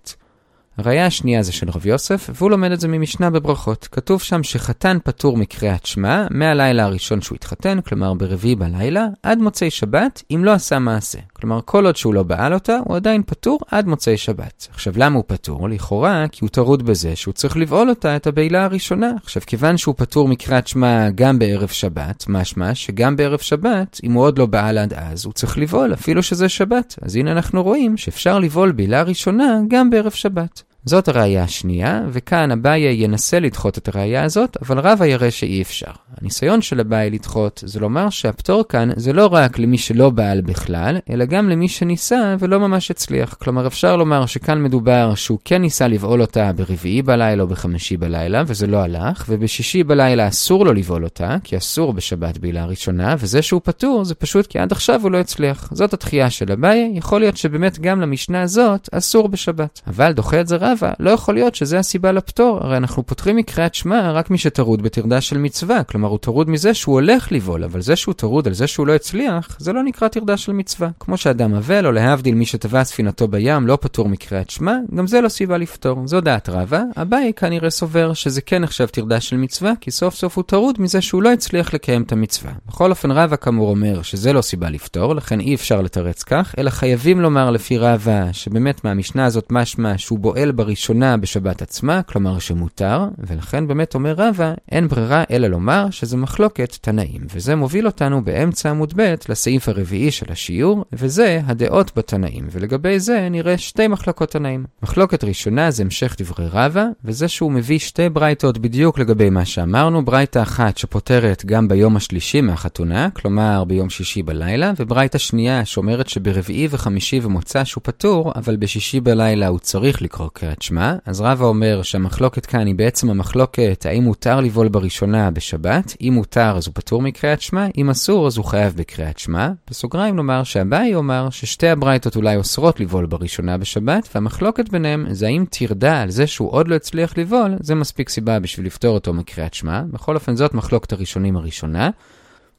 הראייה 0.79 1.07
השנייה 1.07 1.43
זה 1.43 1.53
של 1.53 1.71
רב 1.71 1.87
יוסף, 1.87 2.31
והוא 2.35 2.51
לומד 2.51 2.73
את 2.73 2.81
זה 2.81 2.89
ממשנה 2.89 3.31
בברכות. 3.31 3.89
כתוב 3.93 4.23
שם 4.23 4.43
שחתן 4.43 4.99
פטור 5.05 5.37
מקריאת 5.37 5.87
שמע 5.87 6.27
מהלילה 6.31 6.85
הראשון 6.85 7.21
שהוא 7.21 7.37
התחתן, 7.37 7.81
כלומר 7.81 8.15
ברביעי 8.15 8.55
בלילה, 8.55 9.07
עד 9.23 9.39
מוצאי 9.39 9.71
שבת, 9.71 10.23
אם 10.31 10.45
לא 10.45 10.53
עשה 10.53 10.79
מעשה. 10.79 11.19
כלומר, 11.41 11.61
כל 11.65 11.87
עוד 11.87 11.97
שהוא 11.97 12.15
לא 12.15 12.23
בעל 12.23 12.55
אותה, 12.55 12.79
הוא 12.85 12.97
עדיין 12.97 13.23
פטור 13.27 13.59
עד 13.71 13.87
מוצאי 13.87 14.17
שבת. 14.17 14.69
עכשיו, 14.71 14.93
למה 14.97 15.17
הוא 15.17 15.25
פטור? 15.27 15.69
לכאורה, 15.69 16.25
כי 16.33 16.39
הוא 16.43 16.51
טרוד 16.51 16.83
בזה 16.83 17.17
שהוא 17.17 17.35
צריך 17.35 17.57
לבעול 17.57 17.91
אותה 17.91 18.17
את 18.17 18.27
הבעילה 18.27 18.65
הראשונה. 18.65 19.11
עכשיו, 19.23 19.43
כיוון 19.47 19.77
שהוא 19.77 19.95
פטור 19.99 20.29
מקריאת 20.29 20.67
שמע 20.67 21.11
גם 21.11 21.39
בערב 21.39 21.69
שבת, 21.69 22.25
משמע 22.29 22.75
שגם 22.75 23.17
בערב 23.17 23.39
שבת, 23.39 24.01
אם 24.05 24.13
הוא 24.13 24.23
עוד 24.23 24.39
לא 24.39 24.47
בעל 24.47 24.79
עד 24.79 24.95
אז, 24.95 25.25
הוא 25.25 25.33
צריך 25.33 25.59
לבעול, 25.59 25.95
אפילו 25.95 26.23
שזה 26.23 26.49
שבת. 26.49 26.95
אז 27.03 27.17
הנה 27.17 27.33
אנחנו 27.33 27.63
רואים 27.63 27.97
שאפשר 27.97 28.39
לבעול 28.39 28.73
בעילה 28.73 29.03
ראשונה 29.03 29.61
גם 29.69 29.91
בערב 29.91 30.13
שבת. 30.13 30.63
זאת 30.89 31.09
הראייה 31.09 31.45
השנייה, 31.45 32.03
וכאן 32.09 32.51
אביי 32.51 32.93
ינסה 32.93 33.41
לדחות 33.41 33.79
את 33.79 33.89
הראייה 33.89 34.25
הזאת, 34.25 34.57
אבל 34.63 34.79
רבא 34.79 35.07
יראה 35.07 35.31
שאי 35.31 35.63
אפשר. 35.63 35.91
הניסיון 36.21 36.63
של 36.63 36.81
אביי 36.81 37.11
לדחות 37.11 37.63
זה 37.67 37.81
לומר 37.81 38.11
שהפטור 38.11 38.65
כאן 38.69 38.91
זה 38.97 39.13
לא 39.13 39.27
רק 39.33 39.59
למי 39.59 39.79
שלא 39.79 40.11
בעל 40.11 40.41
בכלל, 40.41 40.99
אלא 41.11 41.25
גם 41.25 41.49
למי 41.49 41.69
שניסה 41.69 42.37
ולא 42.39 42.61
ממש 42.61 42.91
הצליח. 42.91 43.35
כלומר, 43.35 43.67
אפשר 43.67 43.97
לומר 43.97 44.27
שכאן 44.27 44.63
מדובר 44.63 45.15
שהוא 45.15 45.39
כן 45.45 45.63
ניסה 45.63 45.89
לבעול 45.89 46.21
אותה 46.21 46.53
ברביעי 46.53 47.03
בלילה 47.03 47.43
או 47.43 47.49
בחמישי 47.49 47.97
בלילה, 47.97 48.43
וזה 48.47 48.67
לא 48.67 48.77
הלך, 48.77 49.25
ובשישי 49.29 49.85
בלילה 49.85 50.29
אסור 50.29 50.65
לו 50.65 50.73
לבעול 50.73 51.05
אותה, 51.05 51.37
כי 51.45 51.57
אסור 51.57 51.93
בשבת 51.93 52.39
בעילה 52.39 52.67
ראשונה, 52.67 53.15
וזה 53.19 53.43
שהוא 53.43 53.61
פטור 53.65 54.05
זה 54.05 54.15
פשוט 54.15 54.47
כי 54.47 54.59
עד 54.59 54.73
עכשיו 54.73 55.03
הוא 55.03 55.11
לא 55.11 55.19
הצליח. 55.19 55.69
זאת 55.73 55.95
הדחייה 55.95 56.31
של 56.31 56.53
אביי, 56.53 56.93
יכול 56.95 57.21
להיות 57.21 57.37
שבאמת 57.37 57.79
גם 57.79 58.01
למשנה 58.01 58.43
הזאת 58.43 58.89
אסור 58.93 59.29
בשבת. 59.29 59.81
אבל 59.87 60.13
דוחה 60.13 60.41
את 60.41 60.49
זה 60.49 60.57
רבא, 60.77 60.93
לא 61.01 61.11
יכול 61.11 61.35
להיות 61.35 61.55
שזה 61.55 61.79
הסיבה 61.79 62.13
לפטור, 62.13 62.59
הרי 62.63 62.77
אנחנו 62.77 63.07
פוטרים 63.07 63.37
מקריאת 63.37 63.75
שמע 63.75 64.13
רק 64.13 64.31
מי 64.31 64.39
שטרוד 64.39 64.83
בטרדה 64.83 65.21
של 65.21 65.39
מצווה, 65.39 65.85
כלומר 65.85 66.09
הוא 66.09 66.19
טרוד 66.19 66.51
מזה 66.51 66.75
שהוא 66.75 66.95
הולך 66.95 67.33
לבעול, 67.33 67.65
אבל 67.65 67.81
זה 67.81 67.97
שהוא 67.97 68.15
טרוד 68.15 68.47
על 68.47 68.55
זה 68.55 68.67
שהוא 68.67 68.87
לא 68.87 68.95
הצליח, 68.95 69.57
זה 69.61 69.73
לא 69.73 69.83
נקרא 69.83 70.09
טרדה 70.09 70.37
של 70.37 70.53
מצווה. 70.53 70.89
כמו 71.01 71.17
שאדם 71.17 71.55
אבל, 71.55 71.87
או 71.87 71.93
להבדיל 71.93 72.35
מי 72.35 72.47
שטבע 72.47 72.85
ספינתו 72.85 73.29
בים, 73.29 73.67
לא 73.67 73.79
פטור 73.81 74.09
מקריאת 74.09 74.51
שמע, 74.51 74.77
גם 74.95 75.07
זה 75.07 75.21
לא 75.21 75.29
סיבה 75.29 75.59
לפטור. 75.59 76.03
זו 76.05 76.21
דעת 76.21 76.49
רבא, 76.49 76.83
אביי 76.97 77.33
כנראה 77.37 77.71
סובר 77.71 78.13
שזה 78.15 78.41
כן 78.41 78.63
נחשב 78.63 78.87
טרדה 78.87 79.21
של 79.21 79.37
מצווה, 79.37 79.73
כי 79.81 79.91
סוף 79.91 80.15
סוף 80.15 80.37
הוא 80.37 80.45
טרוד 80.47 80.81
מזה 80.81 81.01
שהוא 81.01 81.23
לא 81.23 81.33
הצליח 81.33 81.75
לקיים 81.75 82.03
את 82.03 82.13
המצווה. 82.13 82.53
בכל 82.69 82.91
אופן 82.91 83.11
רבא 83.11 83.37
כאמור 83.37 83.71
אומר 83.71 84.03
שזה 84.03 84.33
לא 84.33 84.43
סיבה 84.43 84.71
לפטור, 84.71 85.15
לכן 85.15 85.41
אי 85.41 85.55
אפשר 85.55 85.83
לתרץ 85.83 86.23
כך, 86.23 86.55
אלא 86.59 86.71
חייבים 86.71 87.21
לומר 87.21 87.51
לפי 87.51 87.79
רבא 87.79 88.33
שבאמת 88.33 88.85
מהמשנה 88.85 89.25
הזאת 89.25 89.47
משמע 89.51 89.99
שהוא 89.99 90.19
בועל 90.19 90.53
בראשונה 90.57 91.17
בשבת 91.17 91.63
עצמה, 91.63 92.03
כלומר 92.03 92.39
שמותר, 92.39 93.05
ולכן 93.19 93.67
באמת 93.67 93.95
אומר 93.95 94.15
רבא, 94.17 94.55
אין 94.73 94.89
ברירה 94.89 95.25
אלא 95.31 95.49
לומר 95.49 95.87
שזה 95.91 96.17
מחלוקת 96.17 96.77
תנאים. 96.81 97.21
וזה 97.35 97.57
מוביל 97.57 97.87
אותנו 97.87 98.25
באמצע 98.25 98.71
עמוד 98.71 98.93
ב' 98.97 99.15
לסעיף 99.29 99.69
הרביעי 99.69 100.11
של 100.11 100.33
השיעור, 100.33 100.85
וזה 100.93 101.41
הדעות 101.47 101.93
בתנאים. 101.97 102.49
ולגבי 102.53 103.01
זה 103.01 103.29
נראה 103.31 103.59
שתי 103.59 103.89
מחלוקות 103.89 104.31
תנאים. 104.31 104.65
מחלוקת 104.83 105.25
ראשונה 105.25 105.71
זה 105.71 105.83
המשך 105.83 106.17
דברי 106.19 106.47
רבא, 106.47 106.85
וזה 107.05 107.29
שהוא 107.29 107.53
מביא 107.53 107.79
שתי 107.79 108.09
ברייתות 108.09 108.59
בדיוק 108.59 108.99
לגבי 108.99 109.31
מה 109.31 109.45
שאמרנו, 109.45 110.05
ברייתה 110.05 110.43
אחת 110.43 110.79
שפוטרת 110.79 111.45
גם 111.45 111.69
ביום 111.69 111.97
השלישי 111.97 112.41
מהחתונה, 112.41 113.09
כלומר 113.11 113.65
ביום 113.65 113.91
שישי 113.91 114.23
בלילה, 114.23 114.73
וברייתה 114.79 115.19
שנייה 115.19 115.65
שאומרת 115.65 116.09
שברביעי 116.09 116.69
וחמישי 116.71 117.21
ומוצא 117.23 117.65
שהוא 117.65 117.83
פטור, 117.85 118.33
אבל 118.37 118.57
בשישי 118.57 119.01
בלילה 119.01 119.47
הוא 119.47 119.59
צריך 119.59 120.03
לקרוא 120.03 120.29
קריאת 120.47 120.63
שמע. 120.63 120.95
אז 121.07 121.21
רבא 121.21 121.45
אומר 121.45 121.83
שהמחלוקת 121.83 122.47
כאן 122.47 122.67
היא 122.67 122.75
בעצם 122.75 123.11
המחלוקת 123.11 123.87
האם 123.89 124.03
מותר 124.03 124.41
לבעול 124.41 124.69
בראשונה 124.69 125.31
בשבת, 125.31 125.97
אם 126.01 126.13
מותר 126.15 126.55
אז 126.57 126.67
הוא 126.67 126.75
פטור 126.75 127.03
מקריאת 127.03 127.41
שמע, 127.41 127.67
אם 127.77 127.91
אסור 127.91 128.27
אז 128.27 128.37
הוא 128.37 128.45
חייב 128.45 128.75
בקריאת 128.77 129.19
שמע. 129.19 129.51
בסוגריים 129.71 130.17
נאמר 130.17 130.45
שאביי 130.45 130.95
אומר 130.95 131.31
ששתי 131.31 131.69
הברייתות 131.69 132.17
אולי 132.17 132.37
אוסרות 132.37 132.81
לבעול 132.81 133.07
בראשונה 133.07 133.59
בשבת, 133.59 134.09
והמחלוקת 134.15 134.69
ביניהם 134.69 135.07
זה 135.11 135.27
האם 135.27 135.45
תרדה 135.51 136.03
על 136.03 136.11
זה 136.11 136.27
שהוא 136.27 136.53
עוד 136.53 136.69
לא 136.69 136.75
הצליח 136.75 137.19
לבעול, 137.19 137.57
זה 137.61 137.75
מספיק 137.75 138.09
סיבה 138.09 138.39
בשביל 138.39 138.67
לפתור 138.67 138.95
אותו 138.95 139.13
מקריאת 139.13 139.55
שמע. 139.55 139.83
בכל 139.91 140.15
אופן 140.15 140.37
זאת 140.37 140.55
מחלוקת 140.55 140.93
הראשונים 140.93 141.37
הראשונה. 141.37 141.91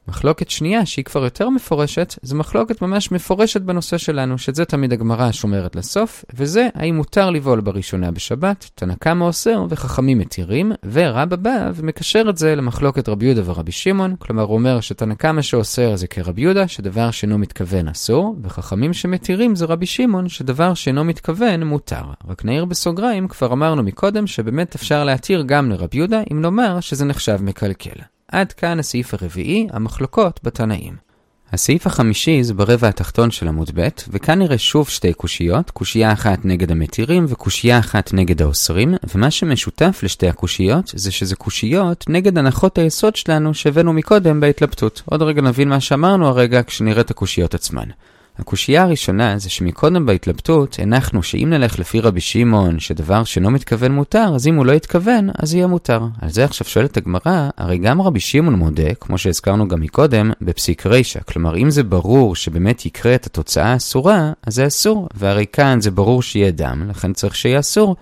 מחלוקת 0.08 0.50
שנייה, 0.50 0.86
שהיא 0.86 1.04
כבר 1.04 1.24
יותר 1.24 1.48
מפורשת, 1.48 2.14
זו 2.22 2.36
מחלוקת 2.36 2.82
ממש 2.82 3.12
מפורשת 3.12 3.60
בנושא 3.60 3.98
שלנו, 3.98 4.38
שזה 4.38 4.64
תמיד 4.64 4.92
הגמרא 4.92 5.32
שומרת 5.32 5.76
לסוף, 5.76 6.24
וזה 6.34 6.68
האם 6.74 6.96
מותר 6.96 7.30
לבעול 7.30 7.60
בראשונה 7.60 8.10
בשבת, 8.10 8.70
תנא 8.74 8.94
קמא 8.94 9.24
אוסר 9.24 9.66
וחכמים 9.68 10.18
מתירים, 10.18 10.72
ורבא 10.92 11.36
בא 11.36 11.70
ומקשר 11.74 12.26
את 12.30 12.38
זה 12.38 12.54
למחלוקת 12.54 13.08
רבי 13.08 13.26
יהודה 13.26 13.42
ורבי 13.44 13.72
שמעון, 13.72 14.16
כלומר 14.18 14.42
הוא 14.42 14.54
אומר 14.54 14.80
שתנא 14.80 15.14
קמא 15.14 15.42
שאוסר 15.42 15.96
זה 15.96 16.06
כרבי 16.06 16.40
יהודה, 16.40 16.68
שדבר 16.68 17.10
שאינו 17.10 17.38
מתכוון 17.38 17.88
אסור, 17.88 18.36
וחכמים 18.42 18.92
שמתירים 18.92 19.56
זה 19.56 19.64
רבי 19.64 19.86
שמעון, 19.86 20.28
שדבר 20.28 20.74
שאינו 20.74 21.04
מתכוון 21.04 21.62
מותר. 21.62 22.02
רק 22.28 22.44
נעיר 22.44 22.64
בסוגריים, 22.64 23.28
כבר 23.28 23.52
אמרנו 23.52 23.82
מקודם 23.82 24.26
שבאמת 24.26 24.74
אפשר 24.74 25.04
להתיר 25.04 25.42
גם 25.46 25.70
לרבי 25.70 25.98
יהודה, 25.98 26.20
אם 26.32 26.40
נאמר 26.40 26.80
שזה 26.80 27.04
נחשב 27.04 27.38
מקלקל. 27.42 28.17
עד 28.32 28.52
כאן 28.52 28.78
הסעיף 28.78 29.14
הרביעי, 29.14 29.66
המחלוקות 29.72 30.40
בתנאים. 30.42 31.08
הסעיף 31.52 31.86
החמישי 31.86 32.42
זה 32.42 32.54
ברבע 32.54 32.88
התחתון 32.88 33.30
של 33.30 33.48
עמוד 33.48 33.70
ב', 33.74 33.88
וכאן 34.08 34.38
נראה 34.38 34.58
שוב 34.58 34.88
שתי 34.88 35.12
קושיות, 35.12 35.70
קושייה 35.70 36.12
אחת 36.12 36.38
נגד 36.44 36.70
המתירים 36.70 37.24
וקושייה 37.28 37.78
אחת 37.78 38.12
נגד 38.12 38.42
האוסרים, 38.42 38.94
ומה 39.14 39.30
שמשותף 39.30 40.00
לשתי 40.02 40.28
הקושיות 40.28 40.92
זה 40.94 41.10
שזה 41.10 41.36
קושיות 41.36 42.04
נגד 42.08 42.38
הנחות 42.38 42.78
היסוד 42.78 43.16
שלנו 43.16 43.54
שהבאנו 43.54 43.92
מקודם 43.92 44.40
בהתלבטות. 44.40 45.02
עוד 45.04 45.22
רגע 45.22 45.42
נבין 45.42 45.68
מה 45.68 45.80
שאמרנו 45.80 46.26
הרגע 46.26 46.62
כשנראה 46.62 47.00
את 47.00 47.10
הקושיות 47.10 47.54
עצמן. 47.54 47.88
הקושייה 48.38 48.82
הראשונה 48.82 49.38
זה 49.38 49.50
שמקודם 49.50 50.06
בהתלבטות 50.06 50.76
הנחנו 50.82 51.22
שאם 51.22 51.50
נלך 51.50 51.78
לפי 51.78 52.00
רבי 52.00 52.20
שמעון 52.20 52.80
שדבר 52.80 53.24
שאינו 53.24 53.50
מתכוון 53.50 53.92
מותר, 53.92 54.32
אז 54.34 54.46
אם 54.46 54.54
הוא 54.54 54.66
לא 54.66 54.72
יתכוון, 54.72 55.30
אז 55.38 55.54
יהיה 55.54 55.66
מותר. 55.66 56.00
על 56.20 56.28
זה 56.28 56.44
עכשיו 56.44 56.66
שואלת 56.66 56.96
הגמרא, 56.96 57.48
הרי 57.56 57.78
גם 57.78 58.02
רבי 58.02 58.20
שמעון 58.20 58.54
מודה, 58.54 58.94
כמו 58.94 59.18
שהזכרנו 59.18 59.68
גם 59.68 59.80
מקודם, 59.80 60.30
בפסיק 60.40 60.86
רישא. 60.86 61.20
כלומר, 61.20 61.56
אם 61.56 61.70
זה 61.70 61.82
ברור 61.82 62.36
שבאמת 62.36 62.86
יקרה 62.86 63.14
את 63.14 63.26
התוצאה 63.26 63.72
האסורה, 63.72 64.32
אז 64.46 64.54
זה 64.54 64.66
אסור. 64.66 65.08
והרי 65.14 65.46
כאן 65.52 65.80
זה 65.80 65.90
ברור 65.90 66.22
שיהיה 66.22 66.50
דם, 66.50 66.86
לכן 66.90 67.12
צריך 67.12 67.34
שיהיה 67.34 67.60
אסור. 67.60 67.96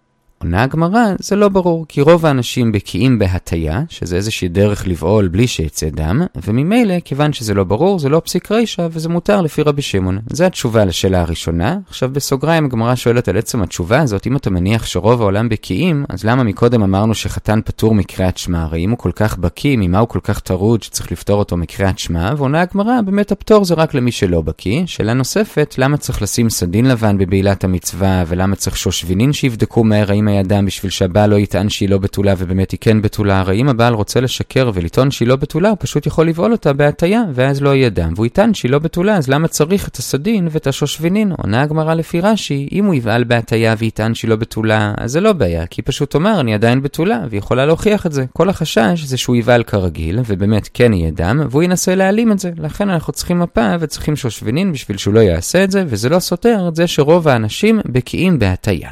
עונה 0.46 0.62
הגמרא, 0.62 1.04
זה 1.18 1.36
לא 1.36 1.48
ברור, 1.48 1.86
כי 1.88 2.00
רוב 2.00 2.26
האנשים 2.26 2.72
בקיאים 2.72 3.18
בהטייה, 3.18 3.82
שזה 3.88 4.16
איזושהי 4.16 4.48
דרך 4.48 4.86
לבעול 4.86 5.28
בלי 5.28 5.46
שיצא 5.46 5.88
דם, 5.88 6.22
וממילא, 6.46 6.94
כיוון 7.04 7.32
שזה 7.32 7.54
לא 7.54 7.64
ברור, 7.64 7.98
זה 7.98 8.08
לא 8.08 8.22
פסיק 8.24 8.52
רישא, 8.52 8.88
וזה 8.90 9.08
מותר 9.08 9.40
לפי 9.40 9.62
רבי 9.62 9.82
שמעון. 9.82 10.18
זו 10.30 10.44
התשובה 10.44 10.84
לשאלה 10.84 11.20
הראשונה. 11.20 11.78
עכשיו 11.88 12.10
בסוגריים 12.12 12.64
הגמרא 12.64 12.94
שואלת 12.94 13.28
על 13.28 13.36
עצם 13.36 13.62
התשובה 13.62 14.00
הזאת, 14.00 14.26
אם 14.26 14.36
אתה 14.36 14.50
מניח 14.50 14.86
שרוב 14.86 15.20
העולם 15.20 15.48
בקיאים, 15.48 16.04
אז 16.08 16.24
למה 16.24 16.42
מקודם 16.42 16.82
אמרנו 16.82 17.14
שחתן 17.14 17.60
פטור 17.64 17.94
מקריאת 17.94 18.38
שמע? 18.38 18.62
הרי 18.62 18.84
אם 18.84 18.90
הוא 18.90 18.98
כל 18.98 19.12
כך 19.12 19.38
בקיא, 19.38 19.76
ממה 19.80 19.98
הוא 19.98 20.08
כל 20.08 20.20
כך 20.22 20.40
טרוד 20.40 20.82
שצריך 20.82 21.12
לפתור 21.12 21.38
אותו 21.38 21.56
מקריאת 21.56 21.98
שמע? 21.98 22.32
ועונה 22.36 22.60
הגמרא, 22.60 23.00
באמת 23.00 23.32
הפטור 23.32 23.64
זה 23.64 23.74
רק 23.74 23.94
למי 23.94 24.12
שלא 24.12 24.40
בקיא. 24.40 24.82
שאלה 24.86 25.14
נוספת, 25.14 25.74
למה 25.78 25.96
צריך 25.96 26.22
לשים 26.22 26.50
סדין 26.50 26.86
לבן 26.86 27.18
בבעילת 27.18 27.64
המצווה, 27.64 28.24
ולמה 28.26 28.56
צריך 28.56 28.76
שושבינין 28.76 29.32
שיבדקו 29.32 29.84
מהר 29.84 30.10
האם 30.10 30.28
היה 30.28 30.35
דם 30.42 30.66
בשביל 30.66 30.90
שהבעל 30.90 31.30
לא 31.30 31.36
יטען 31.36 31.68
שהיא 31.68 31.88
לא 31.88 31.98
בתולה 31.98 32.34
ובאמת 32.38 32.70
היא 32.70 32.78
כן 32.80 33.02
בתולה, 33.02 33.40
הרי 33.40 33.60
אם 33.60 33.68
הבעל 33.68 33.94
רוצה 33.94 34.20
לשקר 34.20 34.70
ולטעון 34.74 35.10
שהיא 35.10 35.28
לא 35.28 35.36
בתולה, 35.36 35.68
הוא 35.68 35.76
פשוט 35.80 36.06
יכול 36.06 36.28
לבעול 36.28 36.52
אותה 36.52 36.72
בהטייה, 36.72 37.22
ואז 37.34 37.62
לא 37.62 37.74
יהיה 37.74 37.90
דם, 37.90 38.12
והוא 38.14 38.26
יטען 38.26 38.54
שהיא 38.54 38.70
לא 38.70 38.78
בתולה, 38.78 39.16
אז 39.16 39.28
למה 39.28 39.48
צריך 39.48 39.88
את 39.88 39.96
הסדין 39.96 40.48
ואת 40.50 40.66
השושבינין? 40.66 41.32
עונה 41.38 41.62
הגמרא 41.62 41.94
לפי 41.94 42.20
רש"י, 42.20 42.68
אם 42.72 42.84
הוא 42.84 42.94
יבעל 42.94 43.24
בהטייה 43.24 43.74
ויטען 43.78 44.14
שהיא 44.14 44.28
לא 44.28 44.36
בתולה, 44.36 44.94
אז 44.96 45.12
זה 45.12 45.20
לא 45.20 45.32
בעיה, 45.32 45.66
כי 45.66 45.82
פשוט 45.82 46.14
אומר, 46.14 46.40
אני 46.40 46.54
עדיין 46.54 46.82
בתולה, 46.82 47.20
והיא 47.28 47.38
יכולה 47.38 47.66
להוכיח 47.66 48.06
את 48.06 48.12
זה. 48.12 48.24
כל 48.32 48.48
החשש 48.48 49.02
זה 49.04 49.16
שהוא 49.16 49.36
יבעל 49.36 49.62
כרגיל, 49.62 50.18
ובאמת 50.26 50.68
כן 50.74 50.92
יהיה 50.92 51.10
דם, 51.10 51.40
והוא 51.50 51.62
ינסה 51.62 51.94
להעלים 51.94 52.32
את 52.32 52.38
זה. 52.38 52.50
לכן 52.56 52.90
אנחנו 52.90 53.12
צריכים 53.12 53.38
מפה 53.38 53.74
וצריכים 53.80 54.16
שושבינין 54.16 54.72
בשביל 54.72 54.96
שהוא 54.96 55.14
לא 55.14 55.20
יעשה 55.20 55.64
את 55.64 55.70
זה, 55.70 55.84
וזה 55.86 56.08
לא 56.08 56.18
סותר 56.18 56.64
את 56.68 56.76
זה 56.76 56.86
שרוב 56.86 57.28
האנשים 57.28 57.80
בקיאים 57.86 58.38
בהטייה. 58.38 58.90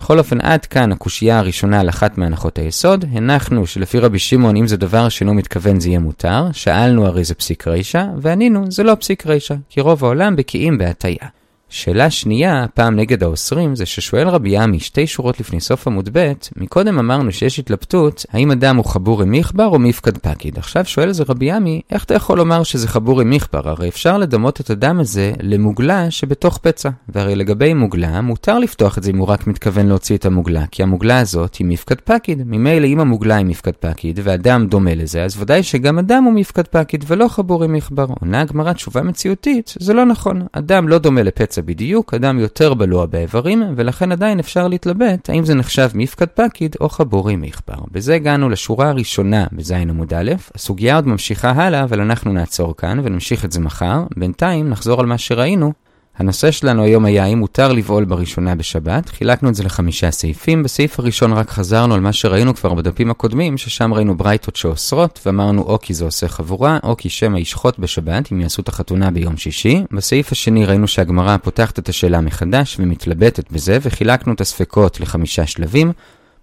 בכל 0.00 0.18
אופן, 0.18 0.40
עד 0.40 0.66
כאן 0.66 0.92
הקושייה 0.92 1.38
הראשונה 1.38 1.80
על 1.80 1.88
אחת 1.88 2.18
מהנחות 2.18 2.58
היסוד. 2.58 3.04
הנחנו 3.12 3.66
שלפי 3.66 3.98
רבי 3.98 4.18
שמעון, 4.18 4.56
אם 4.56 4.66
זה 4.66 4.76
דבר 4.76 5.08
שאינו 5.08 5.34
מתכוון 5.34 5.80
זה 5.80 5.88
יהיה 5.88 5.98
מותר. 5.98 6.44
שאלנו 6.52 7.06
הרי 7.06 7.24
זה 7.24 7.34
פסיק 7.34 7.68
רישא, 7.68 8.06
וענינו, 8.18 8.70
זה 8.70 8.82
לא 8.82 8.94
פסיק 8.94 9.26
רישא, 9.26 9.54
כי 9.68 9.80
רוב 9.80 10.04
העולם 10.04 10.36
בקיאים 10.36 10.78
בהטייה. 10.78 11.39
שאלה 11.70 12.10
שנייה, 12.10 12.64
הפעם 12.64 12.96
נגד 12.96 13.22
האוסרים, 13.22 13.76
זה 13.76 13.86
ששואל 13.86 14.28
רבי 14.28 14.58
עמי 14.58 14.80
שתי 14.80 15.06
שורות 15.06 15.40
לפני 15.40 15.60
סוף 15.60 15.86
עמוד 15.86 16.08
ב', 16.12 16.32
מקודם 16.56 16.98
אמרנו 16.98 17.32
שיש 17.32 17.58
התלבטות, 17.58 18.26
האם 18.32 18.50
אדם 18.50 18.76
הוא 18.76 18.84
חבור 18.84 19.22
עם 19.22 19.30
מיכבר 19.30 19.66
או 19.66 19.78
מיפקד 19.78 20.18
פקיד. 20.18 20.58
עכשיו 20.58 20.84
שואל 20.84 21.12
זה 21.12 21.24
רבי 21.28 21.52
עמי, 21.52 21.80
איך 21.90 22.04
אתה 22.04 22.14
יכול 22.14 22.38
לומר 22.38 22.62
שזה 22.62 22.88
חבור 22.88 23.20
עם 23.20 23.30
מיכבר? 23.30 23.68
הרי 23.68 23.88
אפשר 23.88 24.18
לדמות 24.18 24.60
את 24.60 24.70
הדם 24.70 25.00
הזה 25.00 25.32
למוגלה 25.42 26.10
שבתוך 26.10 26.58
פצע. 26.58 26.90
והרי 27.08 27.34
לגבי 27.34 27.74
מוגלה, 27.74 28.20
מותר 28.20 28.58
לפתוח 28.58 28.98
את 28.98 29.02
זה 29.02 29.10
אם 29.10 29.18
הוא 29.18 29.28
רק 29.28 29.46
מתכוון 29.46 29.86
להוציא 29.86 30.16
את 30.16 30.26
המוגלה, 30.26 30.64
כי 30.70 30.82
המוגלה 30.82 31.18
הזאת 31.18 31.54
היא 31.54 31.66
מיפקד 31.66 32.00
פקיד. 32.04 32.42
ממילא 32.46 32.86
אם 32.86 33.00
המוגלה 33.00 33.36
היא 33.36 33.46
מיפקד 33.46 33.72
פקיד, 33.80 34.20
והדם 34.22 34.66
דומה 34.66 34.94
לזה, 34.94 35.24
אז 35.24 35.42
ודאי 35.42 35.62
שגם 35.62 35.98
אדם 35.98 36.24
הוא 36.24 36.32
מיפקד 36.32 36.66
פקיד 36.66 37.04
ולא 37.06 37.28
חבור 37.28 37.64
עם 37.64 37.72
מיכבר. 37.72 38.06
עונה 38.20 38.40
הגמרא 38.40 38.72
תשובה 38.72 39.02
מציאותית, 39.02 39.74
זה 39.78 39.94
לא 39.94 40.04
נכון. 40.04 40.42
אדם 40.52 40.88
לא 40.88 40.98
דומה 40.98 41.22
לפצע 41.22 41.59
פצע 41.60 41.66
בדיוק, 41.66 42.14
אדם 42.14 42.38
יותר 42.38 42.74
בלוע 42.74 43.06
באיברים, 43.06 43.62
ולכן 43.76 44.12
עדיין 44.12 44.38
אפשר 44.38 44.68
להתלבט 44.68 45.30
האם 45.30 45.44
זה 45.44 45.54
נחשב 45.54 45.88
מפקד 45.94 46.26
פקיד 46.26 46.76
או 46.80 46.88
חבורי 46.88 47.36
מכבר. 47.36 47.84
בזה 47.92 48.14
הגענו 48.14 48.48
לשורה 48.48 48.88
הראשונה 48.88 49.46
בזין 49.52 49.90
עמוד 49.90 50.14
א', 50.14 50.32
הסוגיה 50.54 50.96
עוד 50.96 51.06
ממשיכה 51.06 51.50
הלאה, 51.50 51.82
אבל 51.82 52.00
אנחנו 52.00 52.32
נעצור 52.32 52.76
כאן 52.76 53.00
ונמשיך 53.02 53.44
את 53.44 53.52
זה 53.52 53.60
מחר. 53.60 54.04
בינתיים 54.16 54.68
נחזור 54.70 55.00
על 55.00 55.06
מה 55.06 55.18
שראינו. 55.18 55.72
הנושא 56.18 56.50
שלנו 56.50 56.82
היום 56.82 57.04
היה 57.04 57.24
האם 57.24 57.38
מותר 57.38 57.72
לבעול 57.72 58.04
בראשונה 58.04 58.54
בשבת. 58.54 59.08
חילקנו 59.08 59.48
את 59.48 59.54
זה 59.54 59.64
לחמישה 59.64 60.10
סעיפים. 60.10 60.62
בסעיף 60.62 60.98
הראשון 60.98 61.32
רק 61.32 61.50
חזרנו 61.50 61.94
על 61.94 62.00
מה 62.00 62.12
שראינו 62.12 62.54
כבר 62.54 62.74
בדפים 62.74 63.10
הקודמים, 63.10 63.58
ששם 63.58 63.94
ראינו 63.94 64.16
ברייתות 64.16 64.56
שאוסרות, 64.56 65.20
ואמרנו 65.26 65.62
או 65.62 65.78
כי 65.82 65.94
זה 65.94 66.04
עושה 66.04 66.28
חבורה, 66.28 66.78
או 66.82 66.96
כי 66.96 67.08
שמא 67.08 67.38
ישחוט 67.38 67.78
בשבת, 67.78 68.32
אם 68.32 68.40
יעשו 68.40 68.62
את 68.62 68.68
החתונה 68.68 69.10
ביום 69.10 69.36
שישי. 69.36 69.84
בסעיף 69.92 70.32
השני 70.32 70.66
ראינו 70.66 70.88
שהגמרא 70.88 71.36
פותחת 71.36 71.78
את 71.78 71.88
השאלה 71.88 72.20
מחדש 72.20 72.76
ומתלבטת 72.80 73.52
בזה, 73.52 73.78
וחילקנו 73.82 74.32
את 74.32 74.40
הספקות 74.40 75.00
לחמישה 75.00 75.46
שלבים. 75.46 75.92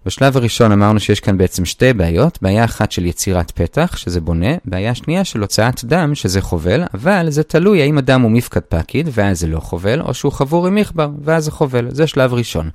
בשלב 0.06 0.36
הראשון 0.36 0.72
אמרנו 0.72 1.00
שיש 1.00 1.20
כאן 1.20 1.38
בעצם 1.38 1.64
שתי 1.64 1.92
בעיות, 1.92 2.38
בעיה 2.42 2.64
אחת 2.64 2.92
של 2.92 3.06
יצירת 3.06 3.50
פתח, 3.50 3.96
שזה 3.96 4.20
בונה, 4.20 4.50
בעיה 4.64 4.94
שנייה 4.94 5.24
של 5.24 5.40
הוצאת 5.40 5.84
דם, 5.84 6.14
שזה 6.14 6.40
חובל, 6.40 6.84
אבל 6.94 7.30
זה 7.30 7.42
תלוי 7.42 7.82
האם 7.82 7.98
הדם 7.98 8.20
הוא 8.20 8.30
מפקד 8.30 8.60
פקיד, 8.60 9.08
ואז 9.12 9.40
זה 9.40 9.46
לא 9.46 9.60
חובל, 9.60 10.00
או 10.00 10.14
שהוא 10.14 10.32
חבור 10.32 10.66
עם 10.66 10.74
מכבר, 10.74 11.10
ואז 11.24 11.44
זה 11.44 11.50
חובל. 11.50 11.86
זה 11.90 12.06
שלב 12.06 12.34
ראשון. 12.34 12.70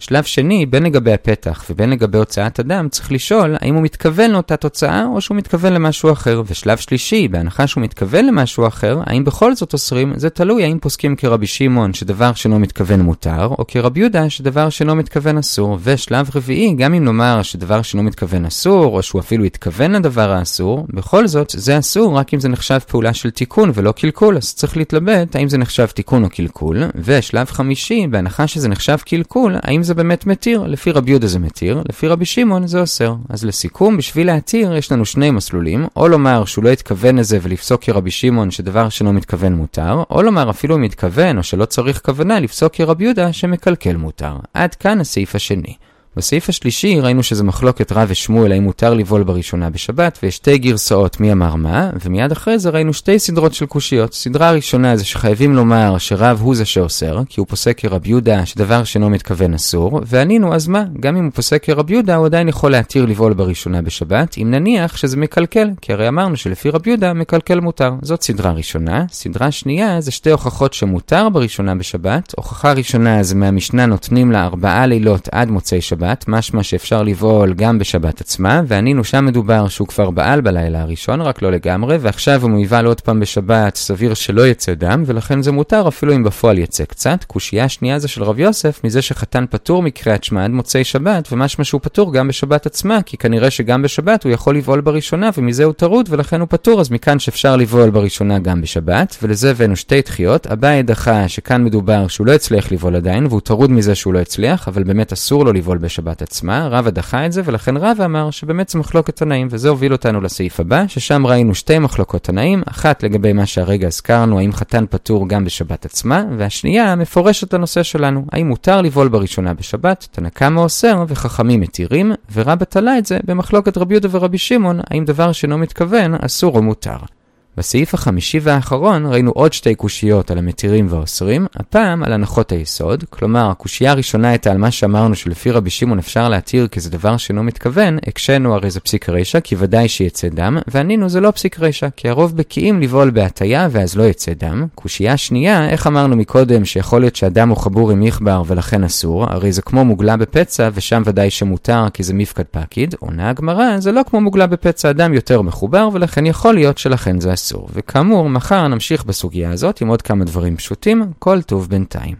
שלב 0.00 0.24
שני, 0.24 0.66
בין 0.66 0.82
לגבי 0.82 1.12
הפתח 1.12 1.64
ובין 1.70 1.90
לגבי 1.90 2.18
הוצאת 2.18 2.58
הדם, 2.58 2.86
צריך 2.90 3.12
לשאול 3.12 3.56
האם 3.60 3.74
הוא 3.74 3.82
מתכוון 3.82 4.30
לאותה 4.30 4.56
תוצאה 4.56 5.04
או 5.04 5.20
שהוא 5.20 5.36
מתכוון 5.36 5.72
למשהו 5.72 6.12
אחר. 6.12 6.42
ושלב 6.46 6.78
שלישי, 6.78 7.28
בהנחה 7.28 7.66
שהוא 7.66 7.82
מתכוון 7.82 8.26
למשהו 8.26 8.66
אחר, 8.66 9.00
האם 9.06 9.24
בכל 9.24 9.54
זאת 9.54 9.72
אוסרים, 9.72 10.12
זה 10.16 10.30
תלוי 10.30 10.64
האם 10.64 10.78
פוסקים 10.78 11.16
כרבי 11.16 11.46
שמעון 11.46 11.94
שדבר 11.94 12.32
שאינו 12.34 12.58
מתכוון 12.58 13.00
מותר, 13.00 13.46
או 13.46 13.64
כרבי 13.68 14.00
יהודה 14.00 14.30
שדבר 14.30 14.68
שאינו 14.68 14.94
מתכוון 14.94 15.38
אסור. 15.38 15.78
ושלב 15.82 16.30
רביעי, 16.34 16.74
גם 16.74 16.94
אם 16.94 17.04
נאמר 17.04 17.42
שדבר 17.42 17.82
שאינו 17.82 18.02
מתכוון 18.02 18.44
אסור, 18.44 18.96
או 18.96 19.02
שהוא 19.02 19.20
אפילו 19.20 19.44
התכוון 19.44 19.92
לדבר 19.92 20.32
האסור, 20.32 20.86
בכל 20.88 21.26
זאת 21.26 21.54
זה 21.56 21.78
אסור 21.78 22.18
רק 22.18 22.34
אם 22.34 22.40
זה 22.40 22.48
נחשב 22.48 22.78
פעולה 22.78 23.14
של 23.14 23.30
תיקון 23.30 23.70
ולא 23.74 23.92
קלקול, 23.92 24.36
אז 24.36 24.54
צריך 24.54 24.76
להתלבט 24.76 25.36
האם 25.36 25.48
זה 25.48 25.58
נחשב 25.58 25.86
תיקון 25.86 26.24
או 26.24 26.30
קלקול. 26.30 26.82
ושלב 26.94 27.46
חמישי, 27.46 28.06
בהנחה 28.10 28.46
שזה 28.46 28.68
נחשב 28.68 28.96
קלקול, 28.96 29.56
האם 29.62 29.82
זה 29.88 29.94
באמת 29.94 30.26
מתיר, 30.26 30.62
לפי 30.66 30.90
רבי 30.90 31.10
יהודה 31.10 31.26
זה 31.26 31.38
מתיר, 31.38 31.82
לפי 31.88 32.08
רבי 32.08 32.24
שמעון 32.24 32.66
זה 32.66 32.80
אוסר. 32.80 33.14
אז 33.28 33.44
לסיכום, 33.44 33.96
בשביל 33.96 34.26
להתיר 34.26 34.76
יש 34.76 34.92
לנו 34.92 35.04
שני 35.04 35.30
מסלולים, 35.30 35.86
או 35.96 36.08
לומר 36.08 36.44
שהוא 36.44 36.64
לא 36.64 36.68
התכוון 36.68 37.18
לזה 37.18 37.38
ולפסוק 37.42 37.82
כרבי 37.82 38.10
שמעון 38.10 38.50
שדבר 38.50 38.88
שלא 38.88 39.12
מתכוון 39.12 39.52
מותר, 39.52 40.02
או 40.10 40.22
לומר 40.22 40.50
אפילו 40.50 40.76
אם 40.76 40.82
מתכוון 40.82 41.38
או 41.38 41.42
שלא 41.42 41.64
צריך 41.64 42.00
כוונה 42.04 42.40
לפסוק 42.40 42.74
כרבי 42.74 43.04
יהודה 43.04 43.32
שמקלקל 43.32 43.96
מותר. 43.96 44.36
עד 44.54 44.74
כאן 44.74 45.00
הסעיף 45.00 45.34
השני. 45.34 45.74
בסעיף 46.18 46.48
השלישי 46.48 47.00
ראינו 47.00 47.22
שזה 47.22 47.44
מחלוקת 47.44 47.92
רב 47.92 48.08
ושמואל 48.10 48.52
האם 48.52 48.62
מותר 48.62 48.94
לבעול 48.94 49.22
בראשונה 49.22 49.70
בשבת, 49.70 50.18
ויש 50.22 50.36
שתי 50.36 50.58
גרסאות 50.58 51.20
מי 51.20 51.32
אמר 51.32 51.54
מה, 51.54 51.90
ומיד 52.04 52.32
אחרי 52.32 52.58
זה 52.58 52.70
ראינו 52.70 52.92
שתי 52.92 53.18
סדרות 53.18 53.54
של 53.54 53.66
קושיות. 53.66 54.14
סדרה 54.14 54.48
הראשונה 54.48 54.96
זה 54.96 55.04
שחייבים 55.04 55.54
לומר 55.54 55.98
שרב 55.98 56.40
הוא 56.42 56.54
זה 56.54 56.64
שאוסר, 56.64 57.22
כי 57.28 57.40
הוא 57.40 57.46
פוסק 57.46 57.78
כרב 57.80 58.06
יהודה 58.06 58.46
שדבר 58.46 58.84
שאינו 58.84 59.10
מתכוון 59.10 59.54
אסור, 59.54 60.00
וענינו 60.06 60.54
אז 60.54 60.68
מה, 60.68 60.84
גם 61.00 61.16
אם 61.16 61.24
הוא 61.24 61.32
פוסק 61.32 61.64
כרב 61.64 61.90
יהודה 61.90 62.16
הוא 62.16 62.26
עדיין 62.26 62.48
יכול 62.48 62.70
להתיר 62.70 63.06
לבעול 63.06 63.32
בראשונה 63.32 63.82
בשבת, 63.82 64.38
אם 64.38 64.50
נניח 64.50 64.96
שזה 64.96 65.16
מקלקל, 65.16 65.70
כי 65.80 65.92
הרי 65.92 66.08
אמרנו 66.08 66.36
שלפי 66.36 66.70
רב 66.70 66.86
יהודה 66.86 67.12
מקלקל 67.12 67.60
מותר. 67.60 67.92
זאת 68.02 68.22
סדרה 68.22 68.52
ראשונה. 68.52 69.04
סדרה 69.12 69.50
שנייה 69.50 70.00
זה 70.00 70.10
שתי 70.10 70.30
הוכחות 70.30 70.72
שמותר 70.74 71.28
בראשונה 71.28 71.74
בשבת. 71.74 72.34
הוכחה 72.36 72.72
ראשונה 72.72 73.22
זה 73.22 73.34
מהמשנה 73.34 73.86
נותנים 73.86 74.32
לה 74.32 74.44
ארבעה 74.44 74.86
לילות 74.86 75.28
עד 75.32 75.50
מוצאי 75.50 75.80
שבת. 75.80 76.07
שבת, 76.08 76.24
משמע 76.28 76.62
שאפשר 76.62 77.02
לבעול 77.02 77.54
גם 77.54 77.78
בשבת 77.78 78.20
עצמה, 78.20 78.62
וענינו 78.66 79.04
שם 79.04 79.24
מדובר 79.24 79.68
שהוא 79.68 79.88
כבר 79.88 80.10
בעל 80.10 80.40
בלילה 80.40 80.82
הראשון, 80.82 81.20
רק 81.20 81.42
לא 81.42 81.52
לגמרי, 81.52 81.96
ועכשיו 82.00 82.42
הוא 82.42 82.60
יבעל 82.60 82.86
עוד 82.86 83.00
פעם 83.00 83.20
בשבת, 83.20 83.76
סביר 83.76 84.14
שלא 84.14 84.46
יצא 84.46 84.74
דם, 84.74 85.02
ולכן 85.06 85.42
זה 85.42 85.52
מותר 85.52 85.88
אפילו 85.88 86.14
אם 86.14 86.24
בפועל 86.24 86.58
יצא 86.58 86.84
קצת. 86.84 87.24
קושייה 87.24 87.68
שנייה 87.68 87.98
זה 87.98 88.08
של 88.08 88.22
רב 88.22 88.38
יוסף, 88.38 88.80
מזה 88.84 89.02
שחתן 89.02 89.44
פטור 89.50 89.82
מקריאת 89.82 90.24
שמע 90.24 90.44
עד 90.44 90.50
מוצאי 90.50 90.84
שבת, 90.84 91.32
ומשמע 91.32 91.64
שהוא 91.64 91.80
פטור 91.84 92.12
גם 92.12 92.28
בשבת 92.28 92.66
עצמה, 92.66 93.02
כי 93.02 93.16
כנראה 93.16 93.50
שגם 93.50 93.82
בשבת 93.82 94.24
הוא 94.24 94.32
יכול 94.32 94.56
לבעול 94.56 94.80
בראשונה, 94.80 95.30
ומזה 95.38 95.64
הוא 95.64 95.72
טרוד, 95.72 96.08
ולכן 96.10 96.40
הוא 96.40 96.48
פטור, 96.50 96.80
אז 96.80 96.90
מכאן 96.90 97.18
שאפשר 97.18 97.56
לבעול 97.56 97.90
בראשונה 97.90 98.38
גם 98.38 98.60
בשבת, 98.60 99.16
ולזה 99.22 99.50
הבאנו 99.50 99.76
שתי 99.76 100.00
דחיות. 100.00 100.46
אביי 100.46 100.82
דחה 100.82 101.28
שכאן 101.28 101.64
מדובר 101.64 102.08
שהוא 102.08 102.26
לא 102.26 102.32
הצליח 102.32 102.72
לבעול 102.72 102.96
עדיין, 102.96 103.26
והוא 103.26 103.40
טרוד 103.40 103.70
מזה 103.70 103.94
שהוא 103.94 104.14
לא 104.14 104.18
הצליח, 104.18 104.68
אבל 104.68 104.82
באמת 104.82 105.12
אסור 105.12 105.44
לו 105.44 105.52
לבעול 105.52 105.78
בשבת 105.78 105.97
עצמה, 106.06 106.68
רבא 106.70 106.90
דחה 106.90 107.26
את 107.26 107.32
זה, 107.32 107.42
ולכן 107.44 107.76
רבא 107.76 108.04
אמר 108.04 108.30
שבאמת 108.30 108.68
זה 108.68 108.78
מחלוקת 108.78 109.16
תנאים, 109.16 109.48
וזה 109.50 109.68
הוביל 109.68 109.92
אותנו 109.92 110.20
לסעיף 110.20 110.60
הבא, 110.60 110.84
ששם 110.88 111.26
ראינו 111.26 111.54
שתי 111.54 111.78
מחלוקות 111.78 112.22
תנאים, 112.22 112.62
אחת 112.66 113.02
לגבי 113.02 113.32
מה 113.32 113.46
שהרגע 113.46 113.86
הזכרנו, 113.86 114.38
האם 114.38 114.52
חתן 114.52 114.84
פטור 114.90 115.28
גם 115.28 115.44
בשבת 115.44 115.84
עצמה, 115.84 116.24
והשנייה 116.38 116.96
מפורשת 116.96 117.54
לנושא 117.54 117.82
שלנו, 117.82 118.24
האם 118.32 118.48
מותר 118.48 118.82
לבעול 118.82 119.08
בראשונה 119.08 119.54
בשבת, 119.54 120.08
תנא 120.10 120.28
קמא 120.28 120.60
אוסר 120.60 121.04
וחכמים 121.08 121.60
מתירים, 121.60 122.12
ורבא 122.32 122.64
תלה 122.64 122.98
את 122.98 123.06
זה 123.06 123.18
במחלוקת 123.24 123.78
רבי 123.78 123.94
יהודה 123.94 124.08
ורבי 124.10 124.38
שמעון, 124.38 124.80
האם 124.90 125.04
דבר 125.04 125.32
שאינו 125.32 125.58
מתכוון 125.58 126.14
אסור 126.14 126.56
או 126.56 126.62
מותר. 126.62 127.17
בסעיף 127.58 127.94
החמישי 127.94 128.38
והאחרון 128.42 129.06
ראינו 129.06 129.30
עוד 129.30 129.52
שתי 129.52 129.74
קושיות 129.74 130.30
על 130.30 130.38
המתירים 130.38 130.86
והאוסרים, 130.90 131.46
הפעם 131.56 132.02
על 132.02 132.12
הנחות 132.12 132.52
היסוד, 132.52 133.04
כלומר 133.10 133.50
הקושייה 133.50 133.90
הראשונה 133.90 134.28
הייתה 134.28 134.50
על 134.50 134.58
מה 134.58 134.70
שאמרנו 134.70 135.14
שלפי 135.14 135.50
רבי 135.50 135.70
שמעון 135.70 135.98
אפשר 135.98 136.28
להתיר 136.28 136.68
כי 136.68 136.80
זה 136.80 136.90
דבר 136.90 137.16
שאינו 137.16 137.42
מתכוון, 137.42 137.98
הקשינו 138.06 138.54
הרי 138.54 138.70
זה 138.70 138.80
פסיק 138.80 139.08
רישא 139.08 139.40
כי 139.40 139.56
ודאי 139.58 139.88
שיצא 139.88 140.28
דם, 140.28 140.58
וענינו 140.68 141.08
זה 141.08 141.20
לא 141.20 141.30
פסיק 141.30 141.60
רישא 141.60 141.88
כי 141.96 142.08
הרוב 142.08 142.36
בקיאים 142.36 142.80
לבעול 142.80 143.10
בהטייה 143.10 143.68
ואז 143.70 143.96
לא 143.96 144.02
יצא 144.02 144.32
דם. 144.38 144.66
קושייה 144.74 145.16
שנייה, 145.16 145.68
איך 145.68 145.86
אמרנו 145.86 146.16
מקודם 146.16 146.64
שיכול 146.64 147.00
להיות 147.00 147.16
שהדם 147.16 147.48
הוא 147.48 147.56
חבור 147.56 147.90
עם 147.90 148.00
מכבר 148.00 148.42
ולכן 148.46 148.84
אסור, 148.84 149.24
הרי 149.24 149.52
זה 149.52 149.62
כמו 149.62 149.84
מוגלה 149.84 150.16
בפצע 150.16 150.68
ושם 150.74 151.02
ודאי 151.04 151.30
שמותר 151.30 151.84
כי 151.94 152.02
זה 152.02 152.14
מפקד 152.14 152.44
פקיד, 152.50 152.94
עונה 152.98 153.30
הגמרא 153.30 153.78
זה 153.78 153.92
לא 153.92 154.02
כמו 154.10 154.20
מוגלה 154.20 154.46
בפצע, 154.46 154.88
הדם 154.88 155.14
יותר 155.14 155.42
מחובר 155.42 155.88
ולכן 155.92 156.26
יכול 156.26 156.54
להיות 156.54 156.78
שלכן 156.78 157.20
זה 157.20 157.32
אסור. 157.32 157.47
אסור. 157.48 157.68
וכאמור, 157.72 158.30
מחר 158.30 158.68
נמשיך 158.68 159.04
בסוגיה 159.04 159.50
הזאת 159.50 159.80
עם 159.80 159.88
עוד 159.88 160.02
כמה 160.02 160.24
דברים 160.24 160.56
פשוטים, 160.56 161.12
כל 161.18 161.42
טוב 161.42 161.68
בינתיים. 161.68 162.16